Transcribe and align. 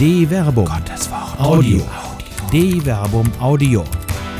De 0.00 0.26
Verbum. 0.26 0.64
Gottes 0.64 1.10
Wort. 1.10 1.38
Audio. 1.38 1.82
De 2.50 2.80
Verbum 2.80 3.30
Audio. 3.38 3.84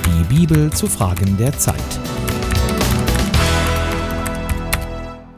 Die 0.06 0.34
Bibel 0.34 0.72
zu 0.72 0.86
Fragen 0.86 1.36
der 1.36 1.52
Zeit. 1.52 1.76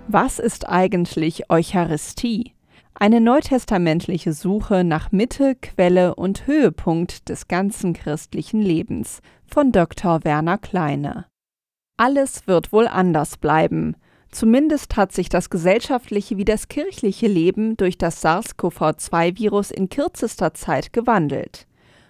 Was 0.06 0.38
ist 0.38 0.68
eigentlich 0.68 1.50
Eucharistie? 1.50 2.54
Eine 2.94 3.20
neutestamentliche 3.20 4.32
Suche 4.32 4.84
nach 4.84 5.10
Mitte, 5.10 5.56
Quelle 5.56 6.14
und 6.14 6.46
Höhepunkt 6.46 7.28
des 7.28 7.48
ganzen 7.48 7.92
christlichen 7.92 8.62
Lebens 8.62 9.22
von 9.44 9.72
Dr. 9.72 10.22
Werner 10.22 10.58
Kleine. 10.58 11.26
Alles 11.96 12.46
wird 12.46 12.72
wohl 12.72 12.86
anders 12.86 13.38
bleiben. 13.38 13.96
Zumindest 14.32 14.96
hat 14.96 15.12
sich 15.12 15.28
das 15.28 15.50
gesellschaftliche 15.50 16.38
wie 16.38 16.46
das 16.46 16.68
kirchliche 16.68 17.28
Leben 17.28 17.76
durch 17.76 17.98
das 17.98 18.24
SARS-CoV-2-Virus 18.24 19.70
in 19.70 19.90
kürzester 19.90 20.54
Zeit 20.54 20.94
gewandelt. 20.94 21.66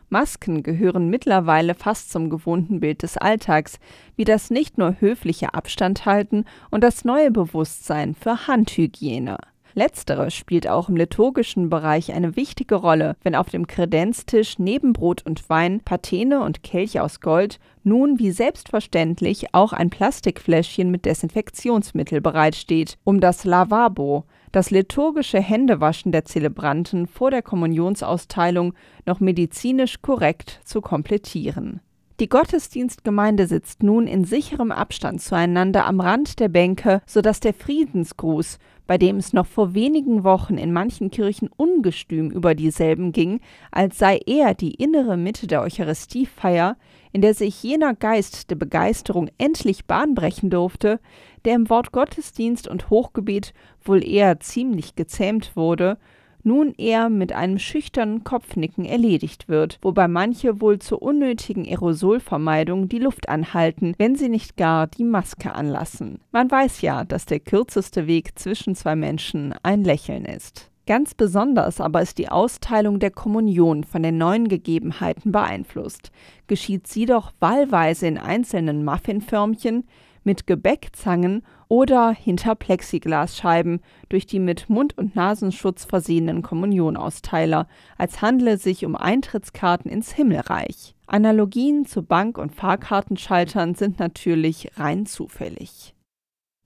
Masken 0.08 0.62
gehören 0.62 1.08
mittlerweile 1.08 1.74
fast 1.74 2.12
zum 2.12 2.30
gewohnten 2.30 2.78
Bild 2.78 3.02
des 3.02 3.16
Alltags, 3.16 3.80
wie 4.14 4.24
das 4.24 4.50
nicht 4.50 4.78
nur 4.78 5.00
höfliche 5.00 5.54
Abstand 5.54 6.06
halten 6.06 6.44
und 6.70 6.84
das 6.84 7.04
neue 7.04 7.32
Bewusstsein 7.32 8.14
für 8.14 8.46
Handhygiene. 8.46 9.38
Letztere 9.74 10.30
spielt 10.30 10.68
auch 10.68 10.88
im 10.88 10.96
liturgischen 10.96 11.70
Bereich 11.70 12.12
eine 12.12 12.36
wichtige 12.36 12.74
Rolle, 12.74 13.16
wenn 13.22 13.34
auf 13.34 13.48
dem 13.48 13.66
Kredenztisch 13.66 14.58
neben 14.58 14.92
Brot 14.92 15.24
und 15.24 15.48
Wein, 15.48 15.80
Patene 15.80 16.40
und 16.42 16.62
Kelch 16.62 17.00
aus 17.00 17.20
Gold 17.20 17.58
nun 17.82 18.18
wie 18.18 18.30
selbstverständlich 18.30 19.54
auch 19.54 19.72
ein 19.72 19.90
Plastikfläschchen 19.90 20.90
mit 20.90 21.04
Desinfektionsmittel 21.06 22.20
bereitsteht, 22.20 22.98
um 23.04 23.20
das 23.20 23.44
Lavabo, 23.44 24.24
das 24.52 24.70
liturgische 24.70 25.40
Händewaschen 25.40 26.12
der 26.12 26.26
Zelebranten 26.26 27.06
vor 27.06 27.30
der 27.30 27.42
Kommunionsausteilung 27.42 28.74
noch 29.06 29.20
medizinisch 29.20 30.02
korrekt 30.02 30.60
zu 30.64 30.82
komplettieren. 30.82 31.80
Die 32.20 32.28
Gottesdienstgemeinde 32.28 33.46
sitzt 33.46 33.82
nun 33.82 34.06
in 34.06 34.24
sicherem 34.24 34.70
Abstand 34.70 35.22
zueinander 35.22 35.86
am 35.86 35.98
Rand 36.00 36.40
der 36.40 36.48
Bänke, 36.48 37.00
sodass 37.06 37.40
der 37.40 37.54
Friedensgruß, 37.54 38.58
bei 38.86 38.98
dem 38.98 39.16
es 39.16 39.32
noch 39.32 39.46
vor 39.46 39.74
wenigen 39.74 40.22
Wochen 40.22 40.58
in 40.58 40.72
manchen 40.72 41.10
Kirchen 41.10 41.48
ungestüm 41.56 42.30
über 42.30 42.54
dieselben 42.54 43.12
ging, 43.12 43.40
als 43.70 43.98
sei 43.98 44.20
er 44.26 44.54
die 44.54 44.74
innere 44.74 45.16
Mitte 45.16 45.46
der 45.46 45.62
Eucharistiefeier, 45.62 46.76
in 47.12 47.22
der 47.22 47.32
sich 47.32 47.62
jener 47.62 47.94
Geist 47.94 48.50
der 48.50 48.56
Begeisterung 48.56 49.30
endlich 49.38 49.86
Bahn 49.86 50.14
brechen 50.14 50.50
durfte, 50.50 51.00
der 51.46 51.54
im 51.54 51.70
Wort 51.70 51.92
Gottesdienst 51.92 52.68
und 52.68 52.90
Hochgebet 52.90 53.54
wohl 53.82 54.06
eher 54.06 54.38
ziemlich 54.40 54.94
gezähmt 54.96 55.56
wurde, 55.56 55.96
nun 56.44 56.74
eher 56.76 57.08
mit 57.08 57.32
einem 57.32 57.58
schüchternen 57.58 58.24
Kopfnicken 58.24 58.84
erledigt 58.84 59.48
wird, 59.48 59.78
wobei 59.82 60.08
manche 60.08 60.60
wohl 60.60 60.78
zur 60.78 61.02
unnötigen 61.02 61.66
Aerosolvermeidung 61.66 62.88
die 62.88 62.98
Luft 62.98 63.28
anhalten, 63.28 63.94
wenn 63.98 64.16
sie 64.16 64.28
nicht 64.28 64.56
gar 64.56 64.86
die 64.86 65.04
Maske 65.04 65.54
anlassen. 65.54 66.20
Man 66.30 66.50
weiß 66.50 66.80
ja, 66.80 67.04
dass 67.04 67.26
der 67.26 67.40
kürzeste 67.40 68.06
Weg 68.06 68.38
zwischen 68.38 68.74
zwei 68.74 68.96
Menschen 68.96 69.54
ein 69.62 69.84
Lächeln 69.84 70.24
ist. 70.24 70.70
Ganz 70.86 71.14
besonders 71.14 71.80
aber 71.80 72.02
ist 72.02 72.18
die 72.18 72.28
Austeilung 72.28 72.98
der 72.98 73.12
Kommunion 73.12 73.84
von 73.84 74.02
den 74.02 74.18
neuen 74.18 74.48
Gegebenheiten 74.48 75.30
beeinflusst. 75.30 76.10
Geschieht 76.48 76.88
sie 76.88 77.06
doch 77.06 77.32
wahlweise 77.38 78.08
in 78.08 78.18
einzelnen 78.18 78.84
Muffinförmchen, 78.84 79.84
mit 80.24 80.46
Gebäckzangen 80.46 81.44
oder 81.68 82.12
hinter 82.12 82.54
Plexiglasscheiben 82.54 83.80
durch 84.08 84.26
die 84.26 84.38
mit 84.38 84.68
Mund- 84.68 84.96
und 84.98 85.16
Nasenschutz 85.16 85.84
versehenen 85.84 86.42
Kommunionausteiler, 86.42 87.66
als 87.96 88.22
handle 88.22 88.52
es 88.52 88.62
sich 88.62 88.84
um 88.84 88.96
Eintrittskarten 88.96 89.90
ins 89.90 90.12
Himmelreich. 90.12 90.94
Analogien 91.06 91.86
zu 91.86 92.02
Bank- 92.02 92.38
und 92.38 92.54
Fahrkartenschaltern 92.54 93.74
sind 93.74 93.98
natürlich 93.98 94.70
rein 94.76 95.06
zufällig. 95.06 95.94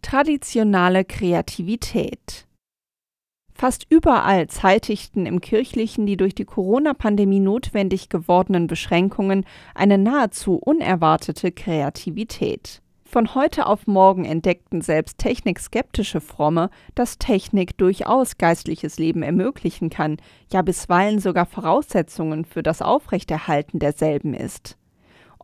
Traditionale 0.03 1.05
Kreativität 1.05 2.47
Fast 3.57 3.87
überall 3.89 4.49
zeitigten 4.49 5.25
im 5.25 5.41
Kirchlichen 5.41 6.05
die 6.05 6.19
durch 6.19 6.35
die 6.35 6.45
Corona-Pandemie 6.45 7.41
notwendig 7.41 8.11
gewordenen 8.11 8.67
Beschränkungen 8.67 9.47
eine 9.75 9.97
nahezu 9.97 10.57
unerwartete 10.57 11.53
Kreativität. 11.53 12.83
Von 13.09 13.37
heute 13.37 13.67
auf 13.67 13.87
morgen 13.87 14.25
entdeckten 14.25 14.81
selbst 14.81 15.19
technikskeptische 15.19 16.21
Fromme, 16.21 16.71
dass 16.97 17.19
Technik 17.19 17.79
durchaus 17.79 18.37
geistliches 18.37 18.99
Leben 18.99 19.23
ermöglichen 19.23 19.91
kann, 19.91 20.17
ja 20.53 20.61
bisweilen 20.61 21.21
sogar 21.21 21.47
Voraussetzungen 21.47 22.45
für 22.45 22.65
das 22.65 22.83
Aufrechterhalten 22.83 23.79
derselben 23.79 24.35
ist. 24.35 24.77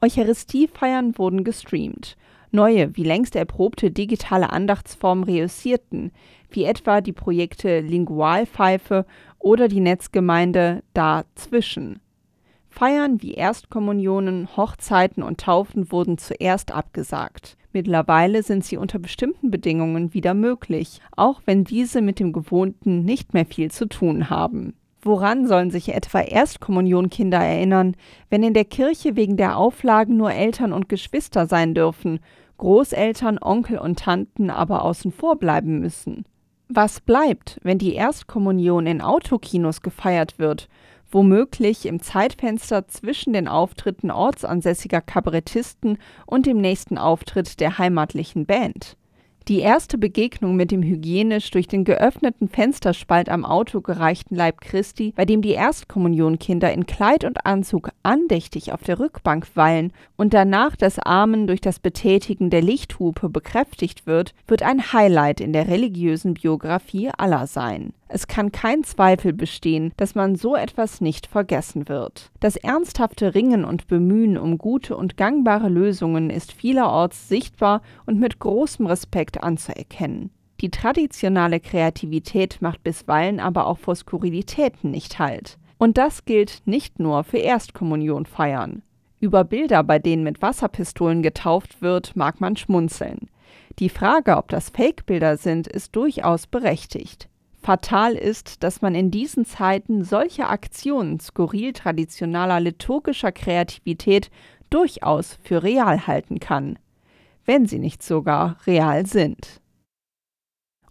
Eucharistiefeiern 0.03 1.17
wurden 1.17 1.45
gestreamt. 1.45 2.17
Neue, 2.51 2.97
wie 2.97 3.05
längst 3.05 3.37
erprobte 3.37 3.93
digitale 3.93 4.51
Andachtsformen 4.51 5.23
reüssierten, 5.23 6.11
wie 6.51 6.65
etwa 6.65 7.01
die 7.01 7.13
Projekte 7.13 7.79
Lingualpfeife 7.79 9.07
oder 9.39 9.69
die 9.69 9.81
Netzgemeinde 9.81 10.83
Dazwischen. 10.95 12.01
Feiern 12.73 13.21
wie 13.21 13.35
Erstkommunionen, 13.35 14.49
Hochzeiten 14.57 15.23
und 15.23 15.39
Taufen 15.39 15.93
wurden 15.93 16.17
zuerst 16.17 16.73
abgesagt. 16.73 17.59
Mittlerweile 17.75 18.43
sind 18.43 18.65
sie 18.65 18.79
unter 18.79 18.99
bestimmten 18.99 19.51
Bedingungen 19.51 20.15
wieder 20.15 20.33
möglich, 20.33 21.01
auch 21.15 21.43
wenn 21.45 21.65
diese 21.65 22.01
mit 22.01 22.19
dem 22.19 22.33
Gewohnten 22.33 23.05
nicht 23.05 23.35
mehr 23.35 23.45
viel 23.45 23.71
zu 23.71 23.87
tun 23.87 24.31
haben. 24.31 24.75
Woran 25.03 25.47
sollen 25.47 25.71
sich 25.71 25.93
etwa 25.93 26.21
Erstkommunionkinder 26.21 27.39
erinnern, 27.39 27.95
wenn 28.31 28.43
in 28.43 28.55
der 28.55 28.65
Kirche 28.65 29.17
wegen 29.17 29.37
der 29.37 29.59
Auflagen 29.59 30.17
nur 30.17 30.33
Eltern 30.33 30.73
und 30.73 30.89
Geschwister 30.89 31.47
sein 31.47 31.75
dürfen, 31.75 32.21
Großeltern, 32.57 33.39
Onkel 33.41 33.79
und 33.79 33.99
Tanten 33.99 34.49
aber 34.49 34.83
außen 34.83 35.13
vor 35.13 35.37
bleiben 35.37 35.79
müssen? 35.81 36.25
Was 36.69 37.01
bleibt, 37.01 37.61
wenn 37.63 37.77
die 37.77 37.95
Erstkommunion 37.95 38.87
in 38.87 39.03
Autokinos 39.03 39.83
gefeiert 39.83 40.39
wird 40.39 40.69
womöglich 41.13 41.87
im 41.87 42.03
Zeitfenster 42.03 42.89
zwischen 42.89 43.33
den 43.33 43.47
Auftritten 43.47 44.11
ortsansässiger 44.11 45.01
Kabarettisten 45.01 45.99
und 46.27 46.47
dem 46.47 46.59
nächsten 46.59 46.99
Auftritt 46.99 47.61
der 47.61 47.79
heimatlichen 47.79 48.47
Band. 48.47 48.97
Die 49.49 49.59
erste 49.59 49.99
Begegnung 49.99 50.55
mit 50.55 50.71
dem 50.71 50.85
hygienisch 50.85 51.51
durch 51.51 51.67
den 51.67 51.83
geöffneten 51.83 52.49
Fensterspalt 52.49 53.29
am 53.29 53.45
Auto 53.45 53.81
gereichten 53.81 54.37
Leib 54.37 54.61
Christi, 54.61 55.13
bei 55.17 55.25
dem 55.25 55.43
die 55.43 55.51
Erstkommunionkinder 55.51 56.73
in 56.73 56.87
Kleid 56.87 57.25
und 57.25 57.45
Anzug 57.45 57.91
andächtig 58.05 58.73
auf 58.73 58.85
der 58.85 59.01
Rückbank 59.01 59.49
weilen 59.57 59.93
und 60.17 60.33
danach 60.33 60.77
das 60.77 61.01
Armen 61.01 61.49
durch 61.49 61.61
das 61.61 61.81
Betätigen 61.81 62.51
der 62.51 62.63
Lichthupe 62.63 63.29
bekräftigt 63.29 64.07
wird, 64.07 64.33
wird 64.47 64.63
ein 64.63 64.93
Highlight 64.93 65.41
in 65.41 65.53
der 65.53 65.67
religiösen 65.67 66.35
Biografie 66.35 67.11
aller 67.19 67.49
sein. 67.49 67.95
Es 68.15 68.27
kann 68.27 68.53
kein 68.53 68.85
Zweifel 68.85 69.33
bestehen, 69.33 69.95
dass 69.97 70.15
man 70.15 70.37
so 70.37 70.55
etwas 70.55 71.01
nicht 71.01 71.27
vergessen 71.27 71.89
wird. 71.89 72.31
Das 72.41 72.57
ernsthafte 72.57 73.35
Ringen 73.35 73.65
und 73.65 73.87
Bemühen 73.87 74.37
um 74.37 74.59
gute 74.59 74.99
und 74.99 75.17
gangbare 75.17 75.71
Lösungen 75.71 76.29
ist 76.29 76.53
vielerorts 76.53 77.31
sichtbar 77.31 77.81
und 78.05 78.21
mit 78.21 78.39
großem 78.39 78.85
Respekt 78.85 79.43
anzuerkennen. 79.43 80.31
Die 80.61 80.71
traditionelle 80.71 81.59
Kreativität 81.59 82.61
macht 82.61 82.83
bisweilen 82.83 83.41
aber 83.41 83.67
auch 83.67 83.79
vor 83.79 83.97
Skurrilitäten 83.97 84.91
nicht 84.91 85.19
Halt. 85.19 85.57
Und 85.79 85.97
das 85.97 86.27
gilt 86.27 86.61
nicht 86.67 87.01
nur 87.01 87.25
für 87.25 87.39
Erstkommunionfeiern. 87.39 88.83
Über 89.21 89.43
Bilder, 89.43 89.83
bei 89.85 89.99
denen 89.99 90.23
mit 90.23 90.43
Wasserpistolen 90.43 91.23
getauft 91.23 91.81
wird, 91.81 92.15
mag 92.15 92.43
man 92.43 92.57
schmunzeln. 92.57 93.31
Die 93.79 93.89
Frage, 93.89 94.37
ob 94.37 94.49
das 94.49 94.69
Fake-Bilder 94.69 95.39
sind, 95.39 95.67
ist 95.67 95.97
durchaus 95.97 96.47
berechtigt. 96.47 97.31
Fatal 97.63 98.15
ist, 98.15 98.65
dass 98.65 98.83
man 98.83 98.95
in 98.97 99.13
diesen 99.13 99.45
Zeiten 99.45 100.03
solche 100.03 100.49
Aktionen 100.49 101.21
skurril 101.21 101.73
traditionaler 101.73 102.59
liturgischer 102.59 103.31
Kreativität 103.31 104.31
durchaus 104.69 105.39
für 105.45 105.63
real 105.63 106.07
halten 106.07 106.41
kann, 106.41 106.79
wenn 107.45 107.67
sie 107.67 107.79
nicht 107.79 108.03
sogar 108.03 108.57
real 108.67 109.07
sind. 109.07 109.61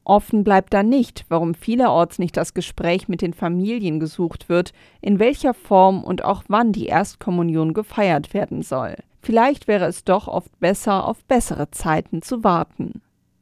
Offen 0.04 0.44
bleibt 0.44 0.74
dann 0.74 0.90
nicht, 0.90 1.26
warum 1.30 1.54
vielerorts 1.54 2.20
nicht 2.20 2.36
das 2.36 2.54
Gespräch 2.54 3.08
mit 3.08 3.22
den 3.22 3.34
Familien 3.34 4.00
gesucht 4.00 4.50
wird, 4.50 4.72
in 5.02 5.20
welcher 5.20 5.54
Form 5.54 6.04
und 6.04 6.24
auch 6.24 6.44
wann 6.48 6.72
die 6.72 6.88
Erstkommunion 6.88 7.74
gefeiert 7.74 8.34
werden 8.34 8.64
soll. 8.64 8.96
Vielleicht 9.22 9.68
wäre 9.68 9.86
es 9.86 10.04
doch 10.04 10.28
oft 10.28 10.60
besser, 10.60 11.08
auf 11.08 11.24
bessere 11.26 11.70
Zeiten 11.70 12.22
zu 12.22 12.44
warten. 12.44 13.02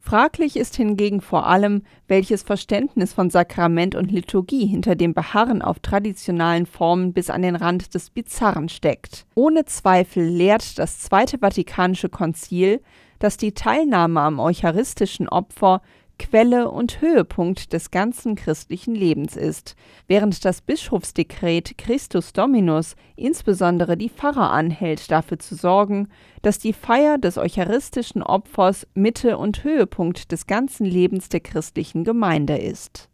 Fraglich 0.09 0.56
ist 0.56 0.75
hingegen 0.75 1.21
vor 1.21 1.45
allem, 1.45 1.83
welches 2.07 2.41
Verständnis 2.41 3.13
von 3.13 3.29
Sakrament 3.29 3.94
und 3.94 4.11
Liturgie 4.11 4.65
hinter 4.65 4.95
dem 4.95 5.13
Beharren 5.13 5.61
auf 5.61 5.77
traditionalen 5.81 6.65
Formen 6.65 7.13
bis 7.13 7.29
an 7.29 7.44
den 7.44 7.56
Rand 7.56 7.94
des 7.94 8.09
Bizarren 8.09 8.69
steckt. 8.69 9.27
Ohne 9.35 9.65
Zweifel 9.65 10.25
lehrt 10.25 10.79
das 10.79 10.97
Zweite 10.97 11.38
Vatikanische 11.38 12.09
Konzil, 12.09 12.81
dass 13.19 13.38
die 13.38 13.51
Teilnahme 13.51 14.21
am 14.21 14.39
eucharistischen 14.39 15.29
Opfer 15.29 15.83
Quelle 16.19 16.69
und 16.69 17.01
Höhepunkt 17.01 17.74
des 17.74 17.89
ganzen 17.89 18.36
christlichen 18.36 18.94
Lebens 18.94 19.36
ist, 19.36 19.75
während 20.07 20.45
das 20.45 20.62
Bischofsdekret 20.62 21.77
Christus 21.80 22.33
Dominus 22.33 22.95
insbesondere 23.16 23.98
die 23.98 24.10
Pfarrer 24.10 24.51
anhält, 24.51 25.10
dafür 25.10 25.39
zu 25.39 25.56
sorgen, 25.56 26.10
dass 26.44 26.60
die 26.60 26.74
Feier 26.74 27.18
des 27.18 27.38
eucharistischen 27.38 28.21
Opfers 28.21 28.86
Mitte 28.94 29.38
und 29.38 29.63
Höhepunkt 29.63 30.31
des 30.31 30.45
ganzen 30.45 30.86
Lebens 30.86 31.30
der 31.30 31.39
christlichen 31.39 32.04
Gemeinde 32.04 32.57
ist. 32.57 33.10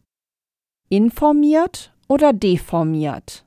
Informiert 0.89 1.93
oder 2.09 2.33
deformiert? 2.33 3.45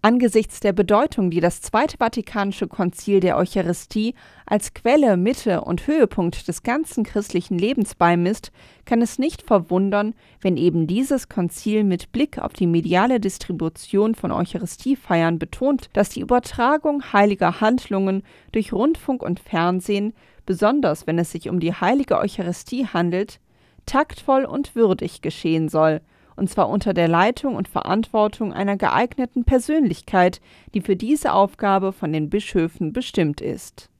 Angesichts 0.00 0.60
der 0.60 0.72
Bedeutung, 0.72 1.28
die 1.28 1.40
das 1.40 1.60
Zweite 1.60 1.96
Vatikanische 1.96 2.68
Konzil 2.68 3.18
der 3.18 3.36
Eucharistie 3.36 4.14
als 4.46 4.72
Quelle, 4.72 5.16
Mitte 5.16 5.62
und 5.62 5.88
Höhepunkt 5.88 6.46
des 6.46 6.62
ganzen 6.62 7.02
christlichen 7.02 7.58
Lebens 7.58 7.96
beimisst, 7.96 8.52
kann 8.84 9.02
es 9.02 9.18
nicht 9.18 9.42
verwundern, 9.42 10.14
wenn 10.40 10.56
eben 10.56 10.86
dieses 10.86 11.28
Konzil 11.28 11.82
mit 11.82 12.12
Blick 12.12 12.38
auf 12.38 12.52
die 12.52 12.68
mediale 12.68 13.18
Distribution 13.18 14.14
von 14.14 14.30
Eucharistiefeiern 14.30 15.40
betont, 15.40 15.90
dass 15.94 16.10
die 16.10 16.20
Übertragung 16.20 17.12
heiliger 17.12 17.60
Handlungen 17.60 18.22
durch 18.52 18.72
Rundfunk 18.72 19.20
und 19.20 19.40
Fernsehen, 19.40 20.14
besonders 20.46 21.08
wenn 21.08 21.18
es 21.18 21.32
sich 21.32 21.48
um 21.48 21.58
die 21.58 21.74
heilige 21.74 22.18
Eucharistie 22.18 22.86
handelt, 22.86 23.40
taktvoll 23.84 24.44
und 24.44 24.76
würdig 24.76 25.22
geschehen 25.22 25.68
soll– 25.68 26.02
und 26.38 26.48
zwar 26.48 26.68
unter 26.68 26.94
der 26.94 27.08
Leitung 27.08 27.56
und 27.56 27.68
Verantwortung 27.68 28.52
einer 28.52 28.76
geeigneten 28.76 29.44
Persönlichkeit, 29.44 30.40
die 30.74 30.80
für 30.80 30.96
diese 30.96 31.32
Aufgabe 31.32 31.92
von 31.92 32.12
den 32.12 32.30
Bischöfen 32.30 32.92
bestimmt 32.92 33.40
ist. 33.40 33.90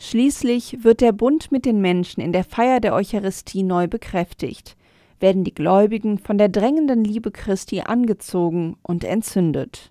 Schließlich 0.00 0.84
wird 0.84 1.00
der 1.00 1.12
Bund 1.12 1.50
mit 1.50 1.64
den 1.64 1.80
Menschen 1.80 2.20
in 2.20 2.32
der 2.32 2.44
Feier 2.44 2.78
der 2.80 2.94
Eucharistie 2.94 3.64
neu 3.64 3.88
bekräftigt, 3.88 4.76
werden 5.18 5.42
die 5.42 5.54
Gläubigen 5.54 6.18
von 6.18 6.38
der 6.38 6.48
drängenden 6.48 7.02
Liebe 7.02 7.32
Christi 7.32 7.80
angezogen 7.80 8.76
und 8.82 9.02
entzündet. 9.02 9.90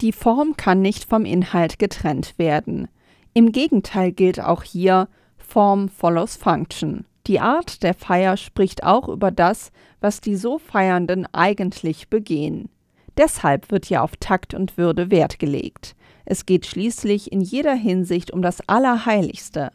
Die 0.00 0.12
Form 0.12 0.56
kann 0.56 0.80
nicht 0.80 1.04
vom 1.04 1.26
Inhalt 1.26 1.78
getrennt 1.78 2.38
werden. 2.38 2.88
Im 3.34 3.52
Gegenteil 3.52 4.12
gilt 4.12 4.40
auch 4.40 4.62
hier 4.62 5.08
Form 5.36 5.88
follows 5.88 6.36
Function. 6.36 7.04
Die 7.26 7.38
Art 7.38 7.82
der 7.82 7.94
Feier 7.94 8.36
spricht 8.36 8.82
auch 8.82 9.08
über 9.08 9.30
das, 9.30 9.70
was 10.02 10.20
die 10.20 10.36
so 10.36 10.58
Feiernden 10.58 11.26
eigentlich 11.32 12.08
begehen. 12.08 12.68
Deshalb 13.16 13.70
wird 13.70 13.86
hier 13.86 14.02
auf 14.02 14.16
Takt 14.16 14.54
und 14.54 14.76
Würde 14.76 15.10
Wert 15.10 15.38
gelegt. 15.38 15.94
Es 16.24 16.46
geht 16.46 16.66
schließlich 16.66 17.32
in 17.32 17.40
jeder 17.40 17.74
Hinsicht 17.74 18.30
um 18.30 18.42
das 18.42 18.66
Allerheiligste. 18.68 19.70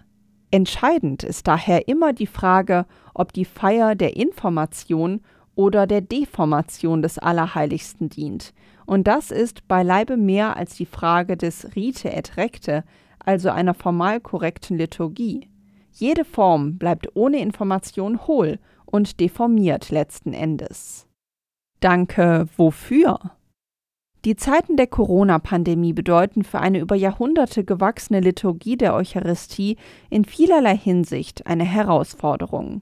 Entscheidend 0.49 1.23
ist 1.23 1.47
daher 1.47 1.87
immer 1.87 2.13
die 2.13 2.27
Frage, 2.27 2.85
ob 3.13 3.33
die 3.33 3.45
Feier 3.45 3.95
der 3.95 4.15
Information 4.15 5.21
oder 5.55 5.87
der 5.87 6.01
Deformation 6.01 7.01
des 7.01 7.17
Allerheiligsten 7.17 8.09
dient. 8.09 8.53
Und 8.85 9.07
das 9.07 9.31
ist 9.31 9.67
beileibe 9.67 10.15
mehr 10.15 10.55
als 10.55 10.75
die 10.75 10.85
Frage 10.85 11.35
des 11.35 11.75
Rite 11.75 12.11
et 12.13 12.37
Recte, 12.37 12.83
also 13.19 13.49
einer 13.49 13.73
formal 13.73 14.21
korrekten 14.21 14.77
Liturgie. 14.77 15.49
Jede 15.91 16.23
Form 16.23 16.77
bleibt 16.77 17.15
ohne 17.15 17.39
Information 17.39 18.25
hohl 18.27 18.59
und 18.87 19.19
deformiert 19.19 19.91
letzten 19.91 20.33
Endes. 20.33 21.07
Danke 21.79 22.47
wofür? 22.57 23.19
Die 24.25 24.35
Zeiten 24.35 24.75
der 24.75 24.87
Corona-Pandemie 24.87 25.93
bedeuten 25.93 26.43
für 26.43 26.59
eine 26.59 26.79
über 26.79 26.95
Jahrhunderte 26.95 27.63
gewachsene 27.63 28.19
Liturgie 28.19 28.75
der 28.75 28.95
Eucharistie 28.95 29.77
in 30.09 30.25
vielerlei 30.25 30.75
Hinsicht 30.75 31.45
eine 31.45 31.63
Herausforderung. 31.63 32.81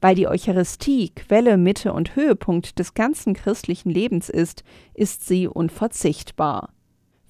Weil 0.00 0.14
die 0.16 0.26
Eucharistie 0.26 1.10
Quelle, 1.10 1.56
Mitte 1.56 1.92
und 1.92 2.16
Höhepunkt 2.16 2.78
des 2.78 2.94
ganzen 2.94 3.34
christlichen 3.34 3.90
Lebens 3.90 4.28
ist, 4.28 4.64
ist 4.94 5.26
sie 5.26 5.46
unverzichtbar. 5.46 6.70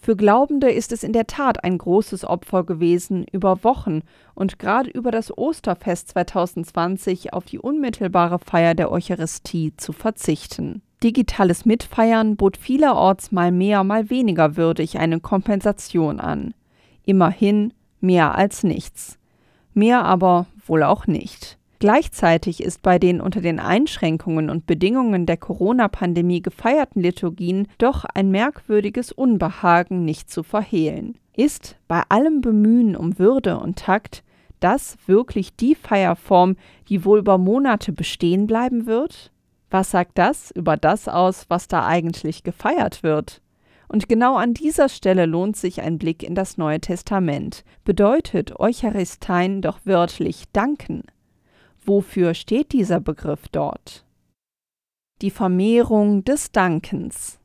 Für 0.05 0.17
Glaubende 0.17 0.69
ist 0.69 0.91
es 0.91 1.05
in 1.05 1.13
der 1.13 1.29
Tat 1.29 1.63
ein 1.63 1.79
großes 1.79 2.25
Opfer 2.25 2.65
gewesen, 2.65 3.25
über 3.31 3.63
Wochen 3.63 4.03
und 4.35 4.59
gerade 4.59 4.91
über 4.91 5.13
das 5.13 5.39
Osterfest 5.39 6.09
2020 6.09 7.33
auf 7.33 7.45
die 7.45 7.61
unmittelbare 7.61 8.41
Feier 8.41 8.75
der 8.75 8.91
Eucharistie 8.91 9.75
zu 9.77 9.93
verzichten. 9.93 10.83
Digitales 11.05 11.67
Mitfeiern 11.67 12.35
bot 12.35 12.57
vielerorts 12.57 13.31
mal 13.31 13.53
mehr, 13.53 13.85
mal 13.85 14.11
weniger 14.11 14.57
würdig 14.57 14.99
eine 14.99 15.21
Kompensation 15.21 16.19
an. 16.19 16.53
Immerhin 17.05 17.73
mehr 18.01 18.35
als 18.35 18.65
nichts. 18.65 19.21
Mehr 19.73 20.05
aber 20.05 20.47
wohl 20.67 20.83
auch 20.83 21.07
nicht. 21.07 21.59
Gleichzeitig 21.83 22.63
ist 22.63 22.81
bei 22.83 23.01
den 23.01 23.21
unter 23.21 23.41
den 23.41 23.59
Einschränkungen 23.59 24.51
und 24.51 24.67
Bedingungen 24.67 25.27
der 25.27 25.37
Corona-Pandemie 25.37 26.41
gefeierten 26.41 27.03
Liturgien 27.03 27.67
doch 27.79 28.05
ein 28.05 28.31
merkwürdiges 28.31 29.11
Unbehagen 29.11 30.05
nicht 30.05 30.31
zu 30.31 30.45
verhehlen. 30.45 31.19
Ist 31.37 31.77
bei 31.89 32.05
allem 32.09 32.41
Bemühen 32.41 32.95
um 32.95 33.19
Würde 33.19 33.59
und 33.59 33.81
Takt 33.81 34.23
das 34.61 34.97
wirklich 35.07 35.57
die 35.57 35.75
Feierform, 35.75 36.55
die 36.89 37.05
wohl 37.05 37.19
über 37.19 37.37
Monate 37.37 37.91
bestehen 37.91 38.47
bleiben 38.47 38.87
wird? 38.87 39.33
Was 39.69 39.91
sagt 39.91 40.19
das 40.19 40.53
über 40.53 40.77
das 40.77 41.09
aus, 41.09 41.47
was 41.49 41.67
da 41.67 41.85
eigentlich 41.85 42.45
gefeiert 42.45 43.03
wird? 43.03 43.43
Und 43.89 44.09
genau 44.09 44.37
an 44.37 44.55
dieser 44.55 44.89
Stelle 44.89 45.27
lohnt 45.27 45.57
sich 45.57 45.83
ein 45.83 45.99
Blick 45.99 46.23
in 46.23 46.37
das 46.37 46.59
Neue 46.59 46.79
Testament. 46.79 47.65
Bedeutet 47.83 48.61
Eucharistein 48.61 49.63
doch 49.63 49.81
wörtlich 49.85 50.45
danken. 50.53 51.03
Wofür 51.85 52.35
steht 52.35 52.73
dieser 52.73 53.01
Begriff 53.01 53.49
dort? 53.49 54.05
Die 55.21 55.31
Vermehrung 55.31 56.23
des 56.25 56.53
Dankens. 56.53 57.41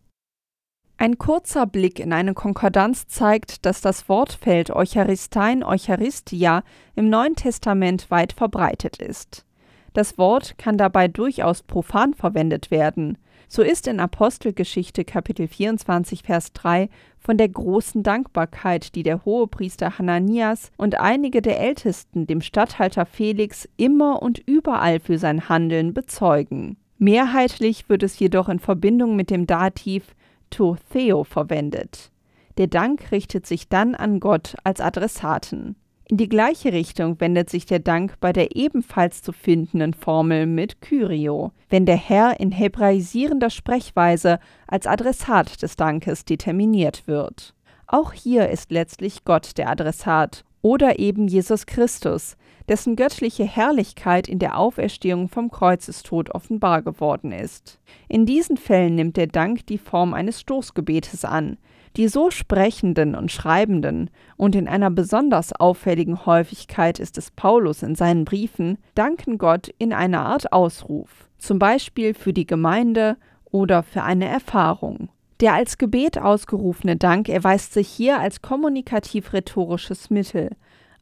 Ein 0.97 1.17
kurzer 1.17 1.65
Blick 1.65 1.99
in 1.99 2.13
eine 2.13 2.35
Konkordanz 2.35 3.07
zeigt, 3.07 3.65
dass 3.65 3.81
das 3.81 4.07
Wortfeld 4.09 4.69
Eucharistein 4.69 5.63
Eucharistia 5.63 6.63
im 6.95 7.09
Neuen 7.09 7.35
Testament 7.35 8.11
weit 8.11 8.33
verbreitet 8.33 8.97
ist. 8.97 9.45
Das 9.93 10.19
Wort 10.19 10.59
kann 10.59 10.77
dabei 10.77 11.07
durchaus 11.07 11.63
profan 11.63 12.13
verwendet 12.13 12.69
werden. 12.69 13.17
So 13.49 13.61
ist 13.61 13.87
in 13.87 14.01
Apostelgeschichte 14.01 15.05
Kapitel 15.05 15.47
24 15.47 16.23
Vers 16.23 16.51
3 16.51 16.89
von 17.17 17.37
der 17.37 17.47
großen 17.47 18.03
Dankbarkeit, 18.03 18.93
die 18.93 19.03
der 19.03 19.23
Hohepriester 19.23 19.97
Hananias 19.97 20.71
und 20.77 20.99
einige 20.99 21.41
der 21.41 21.59
Ältesten 21.59 22.27
dem 22.27 22.41
Statthalter 22.41 23.05
Felix 23.05 23.67
immer 23.77 24.21
und 24.21 24.39
überall 24.45 24.99
für 24.99 25.17
sein 25.17 25.47
Handeln 25.47 25.93
bezeugen. 25.93 26.75
Mehrheitlich 26.97 27.87
wird 27.89 28.03
es 28.03 28.19
jedoch 28.19 28.49
in 28.49 28.59
Verbindung 28.59 29.15
mit 29.15 29.29
dem 29.29 29.47
Dativ 29.47 30.13
to 30.49 30.75
Theo 30.91 31.23
verwendet. 31.23 32.11
Der 32.57 32.67
Dank 32.67 33.11
richtet 33.11 33.45
sich 33.45 33.69
dann 33.69 33.95
an 33.95 34.19
Gott 34.19 34.55
als 34.63 34.81
Adressaten. 34.81 35.75
In 36.09 36.15
die 36.15 36.29
gleiche 36.29 36.71
Richtung 36.71 37.19
wendet 37.19 37.49
sich 37.49 37.65
der 37.65 37.79
Dank 37.79 38.21
bei 38.21 38.31
der 38.31 38.55
ebenfalls 38.55 39.21
zu 39.21 39.33
findenden 39.33 39.93
Formel 39.93 40.45
mit 40.45 40.79
Kyrio, 40.79 41.51
wenn 41.69 41.85
der 41.85 41.97
Herr 41.97 42.39
in 42.39 42.51
hebraisierender 42.51 43.49
Sprechweise 43.49 44.39
als 44.67 44.87
Adressat 44.87 45.61
des 45.61 45.75
Dankes 45.75 46.23
determiniert 46.23 47.07
wird. 47.07 47.53
Auch 47.87 48.13
hier 48.13 48.47
ist 48.49 48.71
letztlich 48.71 49.25
Gott 49.25 49.57
der 49.57 49.69
Adressat 49.69 50.45
oder 50.61 50.97
eben 50.97 51.27
Jesus 51.27 51.65
Christus, 51.65 52.37
dessen 52.69 52.95
göttliche 52.95 53.43
Herrlichkeit 53.43 54.29
in 54.29 54.39
der 54.39 54.57
Auferstehung 54.57 55.27
vom 55.27 55.51
Kreuzestod 55.51 56.33
offenbar 56.33 56.83
geworden 56.83 57.33
ist. 57.33 57.79
In 58.07 58.25
diesen 58.25 58.55
Fällen 58.55 58.95
nimmt 58.95 59.17
der 59.17 59.27
Dank 59.27 59.65
die 59.67 59.77
Form 59.77 60.13
eines 60.13 60.39
Stoßgebetes 60.39 61.25
an, 61.25 61.57
die 61.97 62.07
so 62.07 62.29
Sprechenden 62.29 63.15
und 63.15 63.31
Schreibenden 63.31 64.11
und 64.37 64.55
in 64.55 64.67
einer 64.67 64.91
besonders 64.91 65.51
auffälligen 65.51 66.27
Häufigkeit 66.27 66.99
ist 66.99 67.17
es 67.17 67.31
Paulus 67.31 67.81
in 67.81 67.95
seinen 67.95 68.23
Briefen, 68.23 68.77
danken 68.93 69.39
Gott 69.39 69.73
in 69.79 69.93
einer 69.93 70.23
Art 70.23 70.53
Ausruf, 70.53 71.27
zum 71.39 71.57
Beispiel 71.57 72.13
für 72.13 72.33
die 72.33 72.45
Gemeinde 72.45 73.17
oder 73.45 73.81
für 73.81 74.03
eine 74.03 74.25
Erfahrung. 74.25 75.09
Der 75.39 75.53
als 75.53 75.79
Gebet 75.79 76.19
ausgerufene 76.19 76.97
Dank 76.97 77.29
erweist 77.29 77.73
sich 77.73 77.87
hier 77.87 78.19
als 78.19 78.43
kommunikativ-rhetorisches 78.43 80.11
Mittel, 80.11 80.51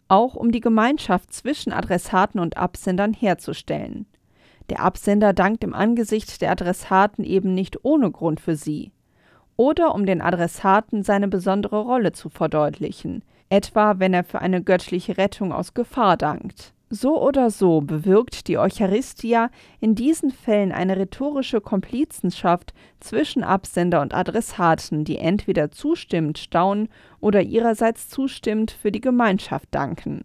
auch 0.07 0.35
um 0.35 0.53
die 0.53 0.61
Gemeinschaft 0.61 1.33
zwischen 1.33 1.73
Adressaten 1.73 2.39
und 2.39 2.55
Absendern 2.55 3.13
herzustellen. 3.13 4.05
Der 4.69 4.79
Absender 4.79 5.33
dankt 5.33 5.63
im 5.65 5.73
Angesicht 5.73 6.41
der 6.41 6.51
Adressaten 6.51 7.25
eben 7.25 7.53
nicht 7.53 7.83
ohne 7.83 8.11
Grund 8.11 8.39
für 8.39 8.55
sie 8.55 8.91
oder 9.57 9.95
um 9.95 10.05
den 10.05 10.21
Adressaten 10.21 11.03
seine 11.03 11.27
besondere 11.27 11.79
Rolle 11.79 12.11
zu 12.11 12.29
verdeutlichen, 12.29 13.23
etwa 13.49 13.99
wenn 13.99 14.13
er 14.13 14.23
für 14.23 14.39
eine 14.39 14.61
göttliche 14.61 15.17
Rettung 15.17 15.51
aus 15.51 15.73
Gefahr 15.73 16.17
dankt. 16.17 16.73
So 16.89 17.19
oder 17.19 17.49
so 17.49 17.81
bewirkt 17.81 18.47
die 18.47 18.59
Eucharistia 18.59 19.49
in 19.79 19.95
diesen 19.95 20.29
Fällen 20.29 20.71
eine 20.71 20.97
rhetorische 20.97 21.59
Komplizenschaft 21.59 22.73
zwischen 22.99 23.43
Absender 23.43 24.01
und 24.01 24.13
Adressaten, 24.13 25.03
die 25.03 25.17
entweder 25.17 25.71
zustimmend 25.71 26.37
staunen 26.37 26.89
oder 27.19 27.41
ihrerseits 27.41 28.07
zustimmend 28.09 28.69
für 28.71 28.91
die 28.91 29.01
Gemeinschaft 29.01 29.69
danken. 29.71 30.23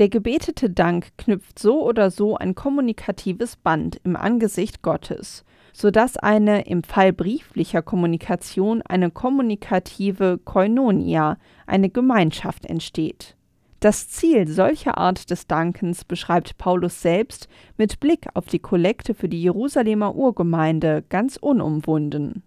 Der 0.00 0.08
gebetete 0.08 0.68
Dank 0.68 1.16
knüpft 1.16 1.58
so 1.58 1.82
oder 1.86 2.10
so 2.10 2.36
ein 2.36 2.54
kommunikatives 2.54 3.56
Band 3.56 4.00
im 4.02 4.16
Angesicht 4.16 4.82
Gottes, 4.82 5.44
so 5.72 5.90
dass 5.90 6.16
eine 6.16 6.66
im 6.66 6.82
Fall 6.82 7.12
brieflicher 7.12 7.82
Kommunikation 7.82 8.82
eine 8.82 9.10
kommunikative 9.10 10.38
Koinonia, 10.44 11.38
eine 11.66 11.90
Gemeinschaft 11.90 12.66
entsteht. 12.66 13.36
Das 13.80 14.08
Ziel 14.08 14.46
solcher 14.46 14.98
Art 14.98 15.30
des 15.30 15.46
Dankens 15.46 16.04
beschreibt 16.04 16.58
Paulus 16.58 17.00
selbst 17.00 17.48
mit 17.78 17.98
Blick 17.98 18.26
auf 18.34 18.46
die 18.46 18.58
Kollekte 18.58 19.14
für 19.14 19.28
die 19.28 19.42
Jerusalemer 19.42 20.14
Urgemeinde 20.14 21.02
ganz 21.08 21.38
unumwunden. 21.38 22.42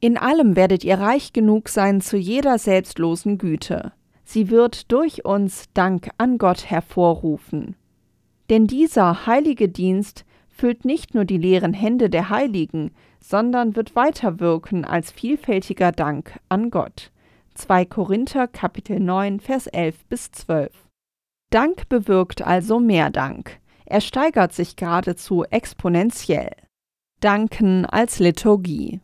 In 0.00 0.16
allem 0.16 0.56
werdet 0.56 0.82
ihr 0.82 0.98
reich 0.98 1.32
genug 1.32 1.68
sein 1.68 2.00
zu 2.00 2.16
jeder 2.16 2.58
selbstlosen 2.58 3.38
Güte. 3.38 3.92
Sie 4.24 4.50
wird 4.50 4.90
durch 4.90 5.24
uns 5.24 5.66
Dank 5.74 6.10
an 6.18 6.38
Gott 6.38 6.68
hervorrufen. 6.68 7.76
Denn 8.48 8.66
dieser 8.66 9.26
heilige 9.26 9.68
Dienst 9.68 10.24
füllt 10.60 10.84
nicht 10.84 11.14
nur 11.14 11.24
die 11.24 11.38
leeren 11.38 11.72
Hände 11.72 12.10
der 12.10 12.28
Heiligen, 12.28 12.90
sondern 13.18 13.76
wird 13.76 13.96
weiterwirken 13.96 14.84
als 14.84 15.10
vielfältiger 15.10 15.90
Dank 15.90 16.38
an 16.50 16.70
Gott. 16.70 17.12
2 17.54 17.86
Korinther 17.86 18.46
Kapitel 18.46 19.00
9 19.00 19.40
Vers 19.40 19.68
11 19.68 20.04
bis 20.10 20.30
12. 20.32 20.70
Dank 21.48 21.88
bewirkt 21.88 22.42
also 22.42 22.78
mehr 22.78 23.08
Dank. 23.08 23.58
Er 23.86 24.02
steigert 24.02 24.52
sich 24.52 24.76
geradezu 24.76 25.44
exponentiell. 25.44 26.52
Danken 27.20 27.86
als 27.86 28.18
Liturgie. 28.18 29.00